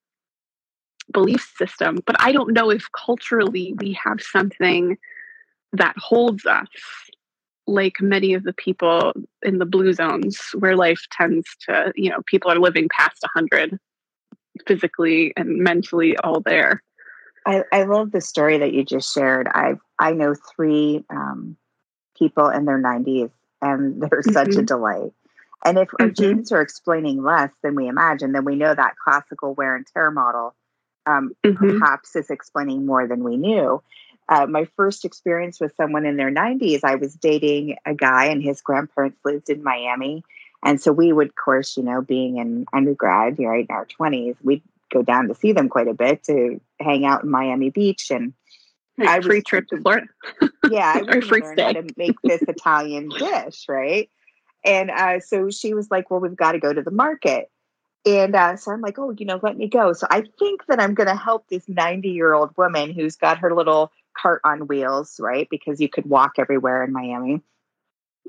[1.12, 1.98] belief system.
[2.06, 4.96] But I don't know if culturally we have something
[5.74, 6.68] that holds us
[7.66, 9.12] like many of the people
[9.42, 13.78] in the blue zones where life tends to, you know, people are living past 100
[14.66, 16.82] physically and mentally all there.
[17.46, 19.48] I, I love the story that you just shared.
[19.48, 21.56] I I know three um,
[22.20, 24.66] people in their 90s, and they're such a Mhm.
[24.66, 25.12] delight.
[25.64, 26.16] And if our Mhm.
[26.16, 30.12] genes are explaining less than we imagine, then we know that classical wear and tear
[30.12, 30.54] model
[31.06, 31.78] um, Mhm.
[31.78, 33.82] perhaps is explaining more than we knew.
[34.28, 38.42] Uh, my first experience with someone in their 90s, I was dating a guy, and
[38.42, 40.22] his grandparents lived in Miami.
[40.62, 44.36] And so we would, of course, you know, being an undergrad, right, in our 20s,
[44.42, 44.62] we'd
[44.92, 48.10] go down to see them quite a bit to hang out in Miami Beach.
[48.10, 48.34] And
[49.08, 50.06] I free trip to Florida.
[50.70, 51.72] yeah, I Or was free how stay.
[51.74, 54.10] to make this Italian dish, right?
[54.64, 57.50] And uh, so she was like, "Well, we've got to go to the market."
[58.06, 60.80] And uh, so I'm like, "Oh, you know, let me go." So I think that
[60.80, 64.66] I'm going to help this 90 year old woman who's got her little cart on
[64.66, 65.48] wheels, right?
[65.50, 67.42] Because you could walk everywhere in Miami.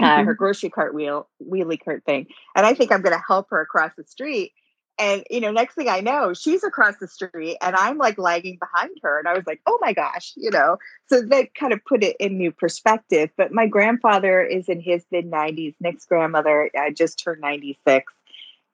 [0.02, 3.50] Uh, her grocery cart wheel wheelie cart thing, and I think I'm going to help
[3.50, 4.54] her across the street.
[5.02, 8.60] And you know, next thing I know, she's across the street, and I'm like lagging
[8.60, 9.18] behind her.
[9.18, 10.78] And I was like, "Oh my gosh," you know.
[11.08, 13.32] So that kind of put it in new perspective.
[13.36, 15.74] But my grandfather is in his mid 90s.
[15.80, 18.14] Nick's grandmother uh, just turned 96,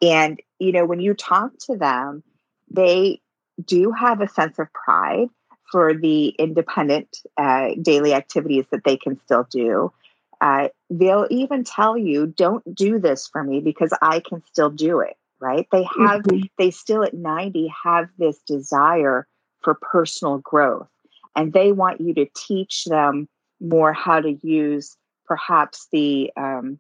[0.02, 2.24] and you know, when you talk to them,
[2.70, 3.22] they
[3.64, 5.30] do have a sense of pride
[5.72, 9.94] for the independent uh, daily activities that they can still do.
[10.42, 15.00] Uh, they'll even tell you, don't do this for me because I can still do
[15.00, 15.68] it, right?
[15.72, 16.50] They have, Mhm.
[16.58, 19.28] they still at 90 have this desire
[19.62, 20.90] for personal growth.
[21.36, 23.28] And they want you to teach them
[23.60, 26.80] more how to use perhaps the um,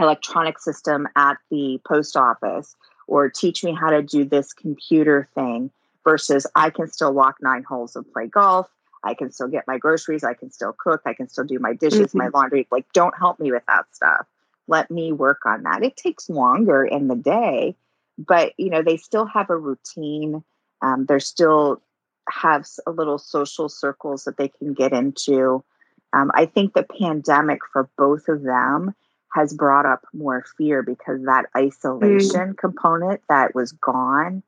[0.00, 2.74] electronic system at the post office
[3.06, 5.70] or teach me how to do this computer thing
[6.04, 8.68] versus I can still walk nine holes and play golf.
[9.04, 10.24] I can still get my groceries.
[10.24, 11.02] I can still cook.
[11.06, 12.66] I can still do my dishes, my laundry.
[12.70, 14.26] Like, don't help me with that stuff.
[14.68, 15.82] Let me work on that.
[15.82, 17.74] It takes longer in the day,
[18.18, 20.44] but you know, they still have a routine.
[20.82, 21.82] Um, they're still
[22.28, 25.64] have a little social circles that they can get into.
[26.12, 28.94] Um, I think the pandemic for both of them
[29.34, 34.42] has brought up more fear because that isolation component that was gone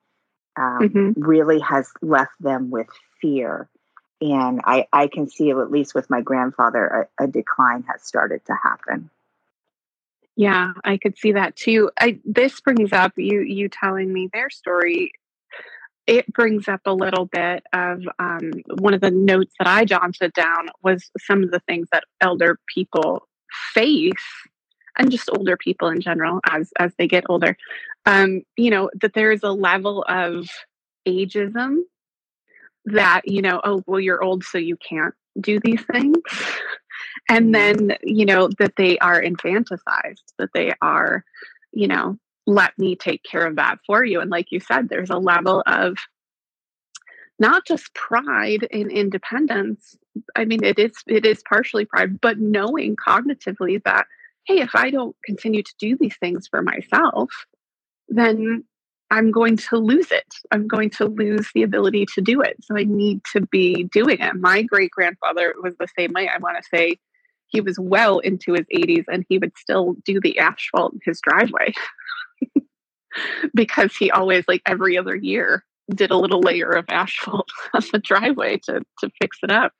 [0.57, 1.14] um, Mhm.
[1.16, 2.89] really has left them with
[3.21, 3.68] fear.
[4.21, 8.45] And I, I can see, at least with my grandfather, a, a decline has started
[8.47, 9.11] to happen.
[10.37, 11.91] Yeah, I could see that too.
[11.99, 15.12] I this brings up you you telling me their story.
[16.07, 20.33] It brings up a little bit of um, one of the notes that I jotted
[20.33, 23.28] down was some of the things that elder people
[23.74, 24.12] face
[24.99, 27.57] and just older people in general as as they get older
[28.07, 30.49] um you know that there is a level of
[31.07, 31.78] ageism
[32.85, 36.16] that you know oh well you're old so you can't do these things
[37.29, 37.87] and mm-hmm.
[37.89, 41.25] then you know that they are infanticized that they are
[41.73, 44.21] you know let me take care of that for you.
[44.21, 45.97] And like you said there's a level of
[47.39, 49.97] not just pride in independence
[50.37, 54.07] i mean it is it is partially pride but knowing cognitively that
[54.45, 57.31] hey if i don't continue to do these things for myself
[58.09, 58.63] then
[59.11, 60.35] i'm going to lose it.
[60.53, 62.57] I'm going to lose the ability to do it.
[62.63, 64.35] So i need to be doing it.
[64.37, 66.29] My great grandfather was the same way.
[66.29, 66.99] I want to say
[67.49, 71.21] he was well into his 80s and he would still do the asphalt in his
[71.21, 71.73] driveway
[73.55, 77.99] because he always like every other year did a little layer of asphalt on the
[77.99, 79.73] driveway to to fix it up.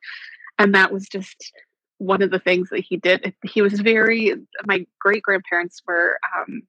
[0.59, 1.53] And that was just
[1.99, 3.35] one of the things that he did.
[3.45, 4.35] He was very
[4.67, 6.63] my great grandparents were um,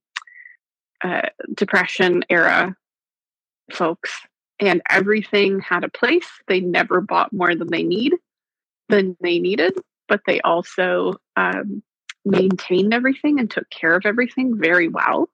[1.04, 1.22] uh,
[1.56, 2.76] depression era
[3.72, 4.12] folks
[4.60, 6.28] and everything had a place.
[6.48, 8.14] They never bought more than they need
[8.90, 9.74] than they needed
[10.12, 11.82] but they also um,
[12.26, 15.30] maintained everything and took care of everything very well.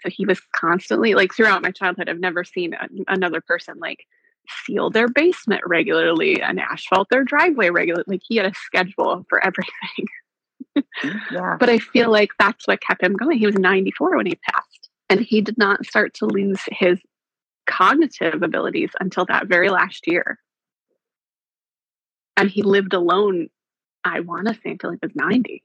[0.00, 4.04] So he was constantly like throughout my childhood i've never seen a, another person like
[4.64, 9.44] seal their basement regularly and asphalt their driveway regularly like he had a schedule for
[9.44, 10.06] everything.
[11.32, 11.56] Yeah.
[11.58, 13.38] but i feel like that's what kept him going.
[13.38, 16.98] He was 94 when he passed and he did not start to lose his
[17.66, 20.38] cognitive abilities until that very last year.
[22.36, 23.48] And he lived alone
[24.04, 25.62] i want to say until he was 90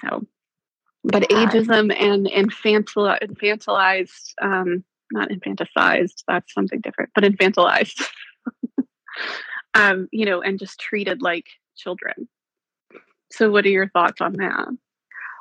[0.00, 0.24] so
[1.02, 1.46] but Yeah.
[1.46, 8.02] ageism and infantil infantilized um not infanticized that's something different but infantilized.
[9.74, 11.46] Um you know and just treated like
[11.76, 12.28] children.
[13.32, 14.68] So what are your thoughts on that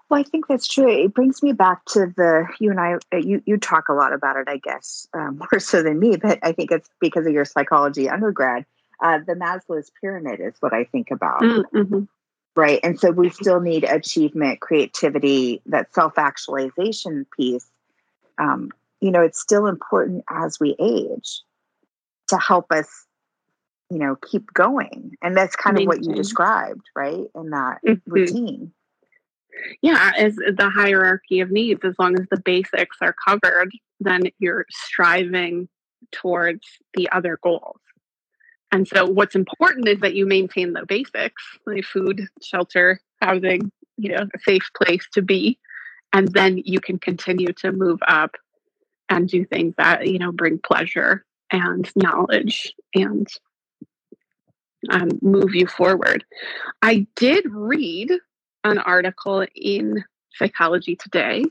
[0.10, 0.89] Well, I think that's true.
[0.89, 2.93] It brings me back to the you and I.
[3.14, 6.18] uh, You you talk a lot about it, I guess, um, more so than me.
[6.18, 8.66] But I think it's because of your psychology undergrad.
[9.01, 12.04] Uh, the Maslow's pyramid is what I think about, mm-hmm.
[12.56, 12.80] right?
[12.84, 17.66] And so we still need achievement, creativity, that self actualization piece.
[18.38, 21.41] Um, you know, it's still important as we age
[22.30, 22.88] to help us,
[23.89, 25.18] you know, keep going.
[25.22, 27.26] And that's kind of what you described, right?
[27.36, 28.01] In that Mhm.
[28.06, 28.74] routine.
[29.82, 34.66] Yeah as the hierarchy of needs as long as the basics are covered then you're
[34.70, 35.68] striving
[36.12, 37.80] towards the other goals.
[38.72, 44.10] And so what's important is that you maintain the basics like food shelter housing you
[44.10, 45.60] know a safe place to be.
[46.12, 48.36] And then you can continue to move up
[49.10, 53.28] and do things that you know bring pleasure and knowledge and
[54.89, 56.26] um, move you forward.
[56.82, 58.12] I did read
[58.64, 60.03] an article in
[60.36, 61.43] Psychology Today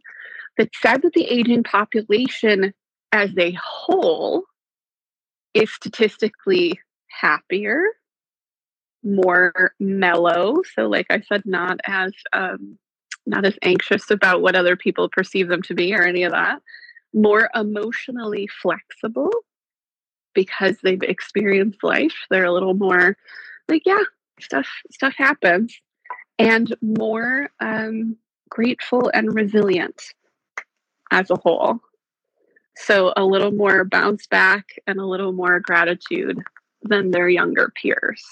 [0.58, 2.74] that said that the aging population
[3.12, 4.44] as a whole
[5.54, 7.82] is statistically happier,
[9.04, 10.62] more mellow.
[10.74, 12.78] So, like I said, not as um,
[13.26, 16.60] not as anxious about what other people perceive them to be or any of that.
[17.14, 19.30] More emotionally flexible
[20.34, 22.14] because they've experienced life.
[22.30, 23.16] They're a little more
[23.68, 24.02] like, yeah,
[24.40, 25.78] stuff stuff happens
[26.43, 28.16] and more um,
[28.49, 30.03] grateful and resilient
[31.11, 31.80] as a whole.
[32.76, 36.38] So a little more bounce back and a little more gratitude
[36.82, 38.24] than their younger peers.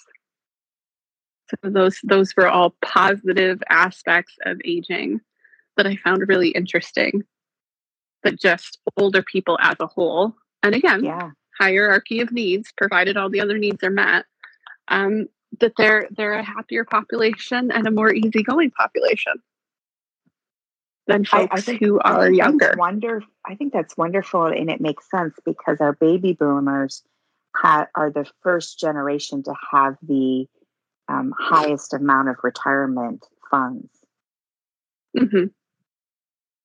[1.51, 5.21] So those those were all positive aspects of aging
[5.77, 7.25] that I found really interesting.
[8.23, 11.31] That just older people as a whole, and again, Yeah.
[11.59, 14.27] hierarchy of needs, provided all the other needs are met,
[14.89, 15.27] um,
[15.59, 19.35] that they're they're a happier population and a more easygoing population
[21.07, 22.75] than I- I folks think- who are younger.
[22.79, 27.03] Wonder, I think that's wonderful, and it makes sense because our baby boomers
[27.57, 30.47] ha- are the first generation to have the
[31.09, 33.91] um, highest amount of retirement funds.
[35.19, 35.47] hmm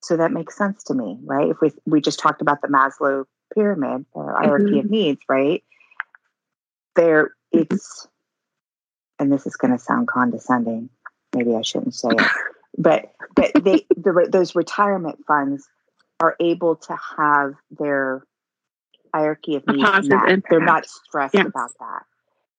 [0.04, 1.50] So that makes sense to me, right?
[1.50, 3.26] If we we just talked about the Maslow
[3.56, 5.64] pyramid or hierarchy of needs, right?
[6.96, 8.08] There, it's,
[9.20, 10.90] and this is going to sound condescending.
[11.34, 12.28] Maybe I shouldn't say it,
[12.78, 15.68] but but they the, those retirement funds
[16.20, 18.26] are able to have their
[19.14, 20.10] hierarchy of needs.
[20.50, 21.46] They're not stressed Yes.
[21.46, 22.04] about that.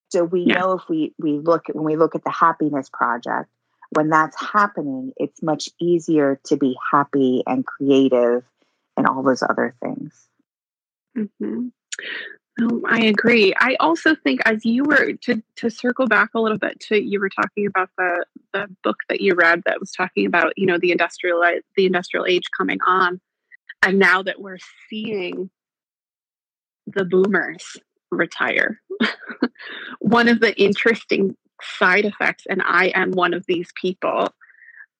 [0.09, 0.59] So we Yeah.
[0.59, 3.49] know if we we look at when we look at the happiness project,
[3.91, 8.43] when that's happening, it's much easier to be happy and creative
[8.95, 10.27] and all those other things.
[11.15, 11.67] hmm
[12.59, 13.53] Um, I agree.
[13.59, 17.19] I also think, as you were to to circle back a little bit to you
[17.19, 20.77] were talking about the the book that you read that was talking about you know
[20.79, 21.43] the industrial
[21.75, 23.19] the industrial age coming on,
[23.83, 24.57] and now that we're
[24.89, 25.49] seeing
[26.87, 27.77] the boomers
[28.11, 28.81] retire,
[29.99, 34.29] one of the interesting side effects, and I am one of these people,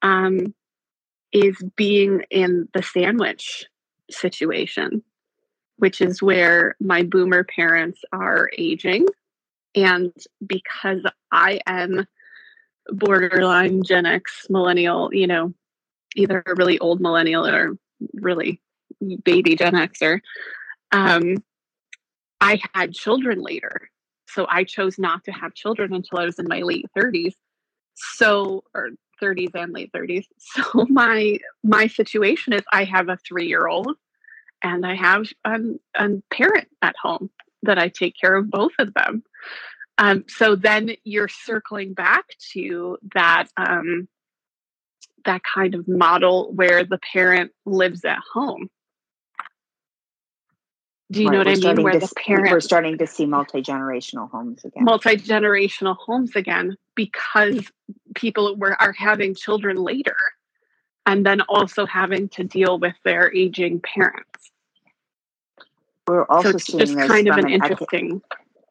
[0.02, 0.54] um,
[1.32, 3.66] is being in the sandwich
[4.12, 5.04] situation
[5.78, 9.06] which is where my boomer parents are aging.
[9.76, 10.12] And
[10.46, 12.06] because I am
[12.90, 15.54] borderline Gen X millennial, you know,
[16.16, 17.78] either a really old millennial or
[18.14, 18.62] really
[19.24, 20.20] baby Gen Xer,
[20.92, 21.44] um,
[22.42, 23.90] I had children later.
[24.28, 27.34] So I chose not to have children until I was in my late 30s.
[27.96, 30.26] So, or 30s and late 30s.
[30.38, 33.96] So my my situation is I have a 3-year-old
[34.64, 35.58] and I have a,
[35.96, 37.30] a parent at home
[37.64, 39.24] that I take care of both of them.
[39.98, 44.08] Um, so then you're circling back to that um,
[45.26, 48.70] that kind of model where the parent lives at home.
[51.12, 51.84] Do you Right, know what we're I mean?
[51.84, 52.14] Where to the s-
[52.52, 54.84] We're starting to see multi generational homes again.
[54.84, 57.72] multi generational homes again because
[58.16, 60.18] people were are having children later,
[61.08, 64.52] and then also having to deal with their aging parents.
[66.06, 68.22] we're So also it's seeing just kind of an an eco- interesting.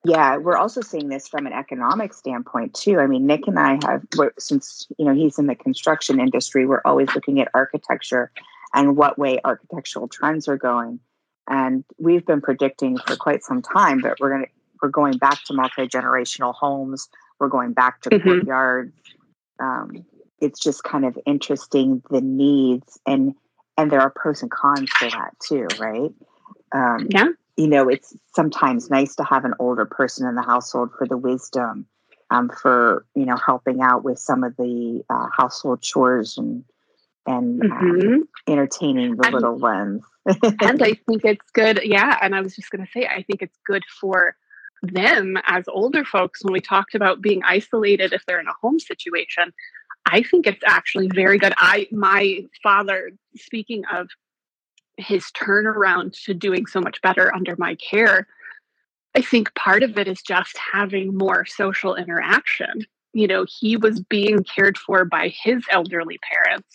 [0.05, 3.01] Yeah, we're also seeing this from an economic standpoint too.
[3.01, 4.03] I mean, Nick and I have,
[4.39, 8.30] since you know he's in the construction industry, we're always looking at architecture
[8.72, 11.01] and what way architectural trends are going.
[11.49, 14.47] And we've been predicting for quite some time that we're gonna
[14.82, 17.09] we're going back to multi generational homes.
[17.41, 18.22] We're going back to Mhm.
[18.22, 18.93] courtyards.
[19.59, 20.05] Um,
[20.41, 23.34] it's just kind of interesting the needs and
[23.78, 26.11] and there are pros and cons to that too, right?
[26.72, 27.28] Um, Yeah.
[27.59, 31.16] you know, it's sometimes nice to have an older person in the household for the
[31.18, 31.87] wisdom,
[32.30, 36.64] um, for you know, helping out with some of the uh, household chores and
[37.26, 38.18] and um, Mhm.
[38.47, 40.05] entertaining the And- little ones.
[40.26, 41.80] and I think it's good.
[41.84, 42.18] Yeah.
[42.22, 44.37] And I was just going to say, I think it's good for
[44.82, 48.78] them as older folks when we talked about being isolated if they're in a home
[48.78, 49.53] situation.
[50.07, 51.53] I think it's actually very good.
[51.57, 54.09] I, my father, speaking of
[54.97, 58.27] his turnaround to doing so much better under my care,
[59.17, 62.87] I think part of it is just having more social interaction.
[63.13, 66.69] You know, he was being cared for by his elderly parents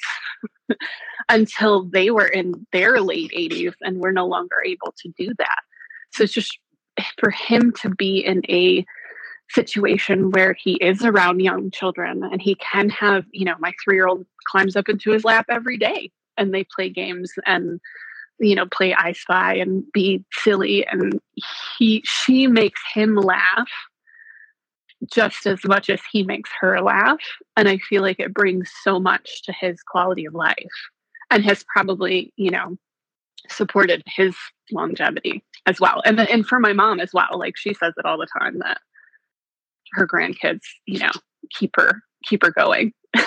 [1.30, 5.60] until they were in their late 80s and were no longer able to do that.
[6.12, 6.58] So it's just
[7.20, 8.86] for him to be in a
[9.54, 13.96] situation where he is around young children and he can have, you know, my three
[13.96, 17.80] year old climbs up into his lap every day and they play games and
[18.40, 21.20] you know play i spy and be silly and
[21.78, 23.70] he she makes him laugh
[25.12, 27.22] just as much as he makes her laugh.
[27.58, 30.56] And i feel like it brings so much to his quality of life
[31.30, 32.78] and has probably you know
[33.50, 34.36] supported his
[34.72, 36.02] longevity as well.
[36.06, 38.80] And and for my mom as well like she says it all the time that
[39.94, 41.12] her grandkids you know
[41.52, 42.94] keep her keep her going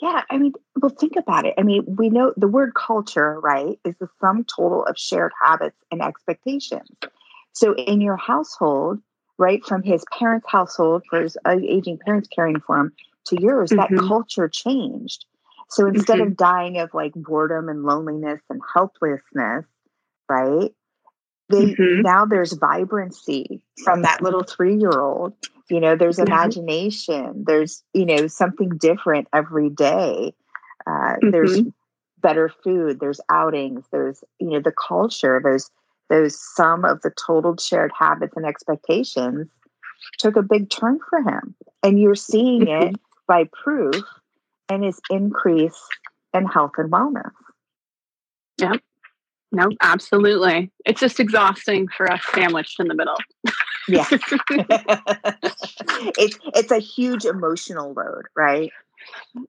[0.00, 1.54] Yeah, I mean, well, think about it.
[1.56, 5.76] I mean, we know the word culture, right, is the sum total of shared habits
[5.90, 6.88] and expectations.
[7.52, 9.00] So, in your household,
[9.38, 12.92] right, from his parents' household for his uh, aging parents caring for him
[13.26, 14.06] to yours, that Mhm.
[14.06, 15.24] culture changed.
[15.70, 19.64] So, instead of dying of like boredom and loneliness and helplessness,
[20.28, 20.74] right,
[21.48, 22.02] they Mhm.
[22.02, 25.34] now there's vibrancy from that little three year old
[25.68, 26.26] you know there's Mhm.
[26.26, 27.44] imagination.
[27.46, 30.34] There's you know something different every day.
[30.86, 31.58] Uh, there's
[32.20, 33.00] better food.
[33.00, 33.84] There's outings.
[33.90, 35.40] There's you know the culture.
[35.42, 35.70] There's
[36.08, 39.48] those some of the total shared habits and expectations
[40.18, 41.54] took a big turn for him.
[41.82, 42.94] And you're seeing it
[43.26, 44.04] by proof
[44.68, 45.80] and his increase
[46.32, 47.32] in health and wellness
[49.52, 53.16] no absolutely it's just exhausting for us sandwiched in the middle
[53.88, 54.06] yeah
[56.18, 58.70] it's it's a huge emotional load right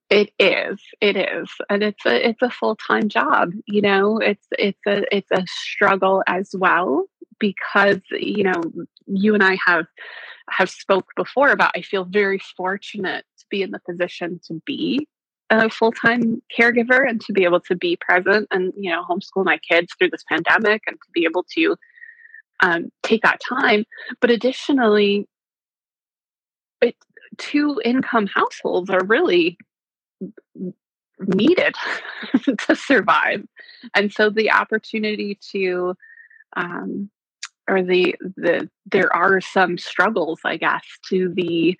[0.09, 0.79] It is.
[1.01, 1.49] It is.
[1.69, 4.17] And it's a it's a full-time job, you know.
[4.19, 7.05] It's it's a it's a struggle as well
[7.39, 8.61] because you know,
[9.07, 9.85] you and I have
[10.49, 15.07] have spoke before about I feel very fortunate to be in the position to be
[15.49, 19.57] a full-time caregiver and to be able to be present and you know homeschool my
[19.57, 21.75] kids through this pandemic and to be able to
[22.61, 23.85] um, take that time
[24.19, 25.27] but additionally
[26.81, 26.95] it,
[27.37, 29.57] two income households are really
[31.19, 31.75] needed
[32.57, 33.45] to survive.
[33.93, 35.95] And so the opportunity to
[36.55, 37.09] um,
[37.69, 41.77] or the the there are some struggles, I guess, to the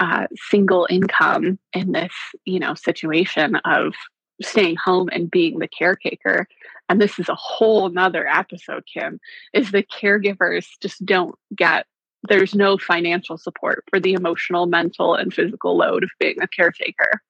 [0.00, 2.12] uh, single income in this
[2.44, 3.94] you know situation of
[4.42, 6.46] staying home and being the caretaker
[6.88, 9.20] and this is a whole nother episode kim
[9.52, 11.86] is the caregivers just don't get
[12.28, 17.20] there's no financial support for the emotional mental and physical load of being a caretaker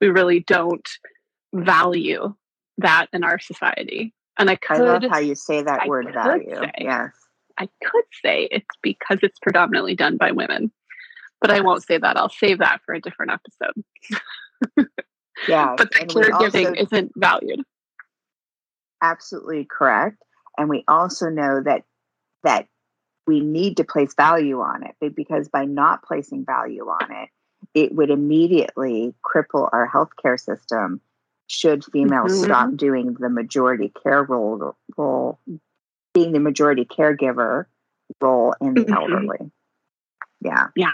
[0.00, 0.88] we really don't
[1.54, 2.34] value
[2.78, 6.06] that in our society and i could I love how you say that I word
[6.06, 6.54] could value.
[6.56, 7.12] say- Yes.
[7.60, 10.70] I could say it's because it's predominantly done by women,
[11.40, 12.16] but I won't say that.
[12.16, 14.88] I'll save that for a different episode.
[15.46, 15.74] Yeah.
[15.76, 17.62] But the caregiving also- isn't valued.
[19.00, 20.20] absolutely correct
[20.58, 21.84] and we also know that
[22.42, 22.66] that
[23.28, 27.28] we need to place value on it because by not placing value on it
[27.74, 31.00] it would immediately cripple our healthcare system
[31.46, 32.44] should females Mhm.
[32.44, 35.38] stop doing the majority care role role
[36.12, 37.66] being the majority caregiver
[38.20, 38.96] role in the Mhm.
[38.96, 39.52] elderly
[40.40, 40.92] yeah Yeah.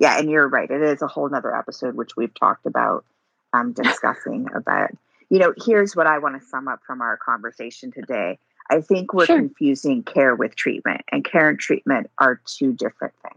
[0.00, 3.04] Yeah and you're right it is a whole nother episode which we've talked about
[3.52, 4.90] um discussing about
[5.30, 8.38] you know here's what i want to sum up from our conversation today
[8.70, 9.38] i think we're Sure.
[9.38, 13.34] confusing care with treatment and care and treatment are two different things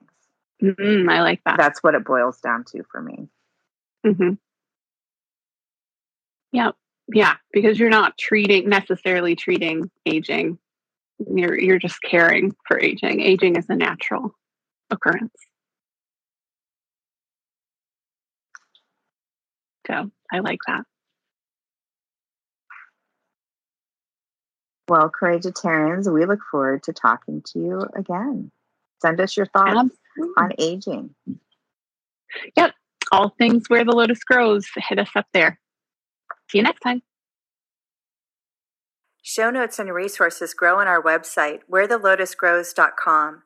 [0.63, 1.57] Mm, I like that.
[1.57, 3.27] that's what it boils down to for me
[4.05, 4.33] hmm
[6.51, 6.71] Yeah,
[7.13, 10.57] yeah, because you're not treating necessarily treating aging.
[11.33, 13.21] You're you're just caring for aging.
[13.21, 14.35] Aging is a natural
[14.89, 15.33] occurrence.
[19.87, 20.83] So I like that.
[24.87, 28.51] well courageitarians we look forward to talking to you again
[29.01, 29.69] send us your thoughts
[30.17, 30.33] Absolutely.
[30.37, 31.15] on aging
[32.55, 32.73] Yep.
[33.11, 34.67] All things where the lotus grows.
[34.75, 35.59] Hit us up there.
[36.49, 37.01] See you next time.
[39.21, 43.43] Show notes and resources grow on our website, wherethelotusgrows.com.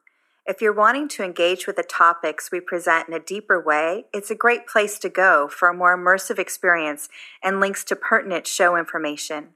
[0.47, 4.29] If you're wanting to engage with the topics we present in a deeper way, it's
[4.29, 7.09] a great place to go for a more immersive experience
[7.43, 9.49] and links to pertinent show information.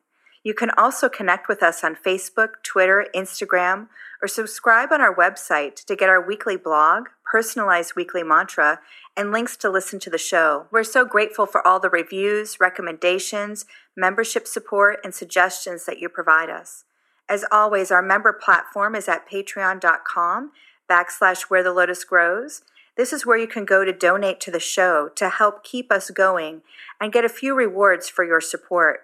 [0.44, 5.76] You can also connect with us on Facebook, Twitter, Instagram, or subscribe on our website
[5.86, 8.80] to get our weekly blog, personalized weekly mantra,
[9.16, 10.66] and links to listen to the show.
[10.72, 13.66] We're so grateful for all the reviews, recommendations,
[13.96, 16.86] membership support, and suggestions that you provide us.
[17.30, 20.52] As always, our member platform is at patreon.com
[20.90, 22.64] backslash where the lotus grows.
[22.98, 26.10] This is where you can go to donate to the show to help keep us
[26.10, 26.62] going
[27.00, 29.02] and get a few rewards for your support.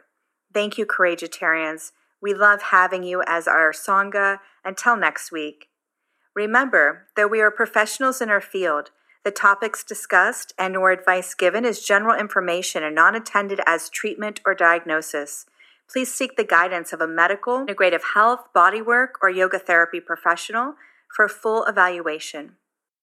[0.54, 1.92] Thank you, Courageitarians.
[2.22, 4.40] We love having you as our Sangha.
[4.66, 5.70] Until next week.
[6.34, 8.90] Remember, though we are professionals in our field,
[9.24, 14.42] the topics discussed and or advice given is general information and not intended as treatment
[14.46, 15.46] or diagnosis.
[15.88, 20.74] Please seek the guidance of a medical, integrative health, bodywork, or yoga therapy professional
[21.16, 22.58] for full evaluation.